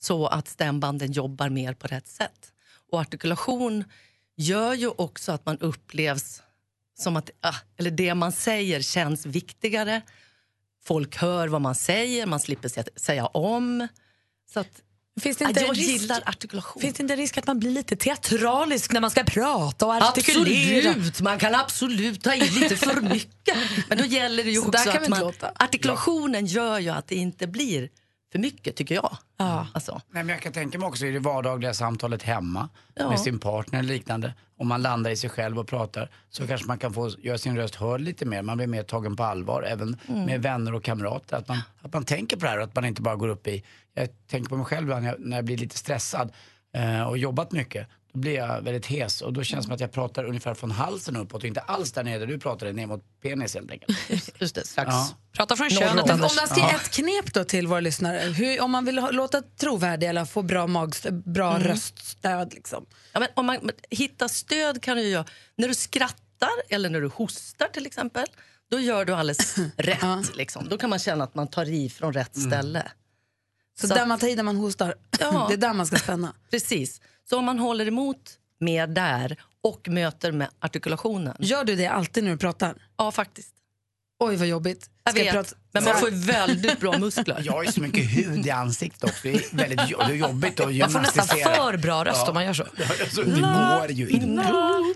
[0.00, 2.52] så att stämbanden jobbar mer på rätt sätt.
[2.92, 3.84] Och artikulation
[4.36, 6.42] gör ju också att man upplevs
[6.98, 10.00] som att ah, eller det man säger känns viktigare.
[10.84, 13.88] Folk hör vad man säger, man slipper sä- säga om.
[14.52, 14.68] Så att,
[15.20, 16.82] Finns det inte jag risk- gillar artikulation.
[16.82, 19.94] Finns det inte en risk att man blir lite teatralisk när man ska prata och
[19.94, 20.90] artikulera?
[20.90, 23.56] Absolut, man kan absolut ta i lite för mycket.
[23.88, 25.52] Men då gäller det ju också att man, låta.
[25.54, 27.88] artikulationen gör ju att det inte blir
[28.32, 29.16] för mycket tycker jag.
[29.36, 29.92] Alltså.
[30.10, 33.08] Nej, men jag kan tänka mig också i det vardagliga samtalet hemma Ja.
[33.10, 34.34] med sin partner eller liknande.
[34.56, 37.56] Om man landar i sig själv och pratar så kanske man kan få göra sin
[37.56, 38.42] röst hörd lite mer.
[38.42, 40.24] Man blir mer tagen på allvar även Mm.
[40.24, 41.36] med vänner och kamrater.
[41.36, 43.46] Att man, att man tänker på det här och att man inte bara går upp
[43.46, 43.64] i...
[43.94, 46.32] Jag tänker på mig själv när jag, när jag blir lite stressad
[46.74, 47.88] eh, och jobbat mycket.
[48.12, 50.70] Då blir jag väldigt hes och då känns det som att jag pratar ungefär från
[50.70, 53.98] halsen uppåt och inte alls där nere där du pratade ner mot penis helt enkelt.
[54.40, 54.88] Just det, strax.
[54.90, 55.08] Ja.
[55.32, 56.70] Prata från Om, könet, om man ska ge Ja.
[56.76, 60.42] ett knep då till våra lyssnare, hur, om man vill ha, låta trovärdig eller få
[60.42, 61.68] bra, magstö, bra Mm.
[61.68, 62.54] röststöd.
[62.54, 62.86] Liksom.
[63.12, 65.24] Ja, men om man men hitta stöd kan du göra
[65.56, 68.26] när du skrattar eller när du hostar till exempel.
[68.70, 70.36] Då gör du alldeles rätt.
[70.36, 70.68] Liksom.
[70.68, 72.88] Då kan man känna att man tar i från rätt ställe.
[73.80, 75.46] Så, Så där man tar i när man hostar, Ja.
[75.48, 76.34] det är där man ska spänna.
[76.50, 77.00] Precis.
[77.30, 78.16] Så om man håller emot
[78.60, 81.36] mer där och möter med artikulationen.
[81.38, 82.74] Gör du det alltid när du pratar?
[82.96, 83.48] Ja, faktiskt.
[84.20, 84.90] Oj, vad jobbigt.
[85.04, 87.42] Jag Ska vet, prata- men man får ju väldigt bra muskler.
[87.44, 89.18] Jag har ju så mycket hud i ansiktet också.
[89.22, 91.54] Det är väldigt jo- jobbigt att Man får nästan gymnastisera.
[91.54, 92.62] för bra röst om man gör så.
[93.00, 94.44] Alltså, det går ju inte.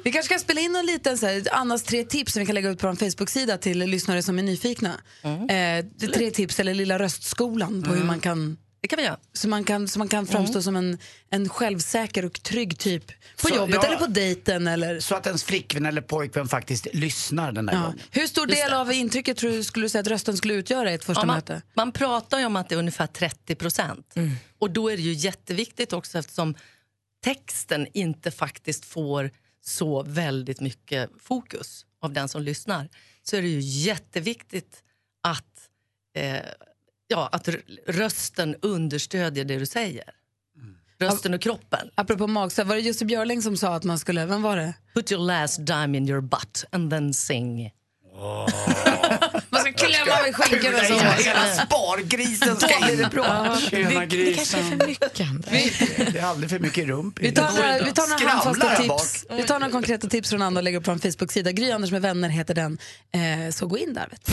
[0.05, 2.55] Vi kanske ska spela in en liten så här, Annas tre tips som vi kan
[2.55, 4.93] lägga ut på vår Facebook-sida till lyssnare som är nyfikna.
[5.23, 5.85] Mm.
[5.87, 9.19] Eh, tre tips, eller Lilla röstskolan, på hur man kan Det kan vi göra.
[9.33, 10.99] så man kan, så man kan framstå som en,
[11.31, 13.07] en självsäker och trygg typ
[13.41, 13.87] på Så, jobbet ja.
[13.87, 14.67] eller på dejten.
[14.67, 17.81] Eller, Så att ens flickvän eller pojkvän faktiskt lyssnar den där ja.
[17.81, 18.01] gången.
[18.11, 20.95] Hur stor del av intrycket tror du skulle du säga att rösten skulle utgöra i
[20.95, 21.63] ett första Ja, man, möte?
[21.75, 24.13] man pratar ju om att det är ungefär 30 procent.
[24.17, 24.31] Mm.
[24.59, 26.55] Och då är det ju jätteviktigt också eftersom
[27.25, 29.31] texten inte faktiskt får
[29.65, 32.89] så väldigt mycket fokus av den som lyssnar.
[33.23, 34.83] Så är det ju jätteviktigt
[35.23, 35.69] att,
[36.17, 36.37] eh,
[37.15, 37.49] ja, att
[37.87, 40.05] rösten understödjer det du säger.
[41.01, 41.91] Rösten och kroppen.
[41.95, 44.75] Apropå magstöd, var det Jussi Björling som sa att man skulle, vem var det?
[44.95, 47.71] Put your last dime in your butt and then sing.
[49.51, 50.95] Man ska klämma med skinkorna så.
[51.23, 53.09] Hela spargrisen ska det in.
[53.11, 53.57] bra.
[53.71, 55.43] Tjena Det- det kanske är för grisen.
[56.13, 57.19] Det är aldrig för mycket rump.
[57.21, 57.53] Vi tar det.
[57.55, 59.27] några, vi tar några handfasta tips.
[59.31, 61.53] Vi tar några konkreta tips från Anna och lägger upp på en Facebook-sida.
[61.53, 62.79] Gry Anders med vänner heter den.
[63.13, 64.09] Eh, så gå in där.
[64.11, 64.33] Vet du.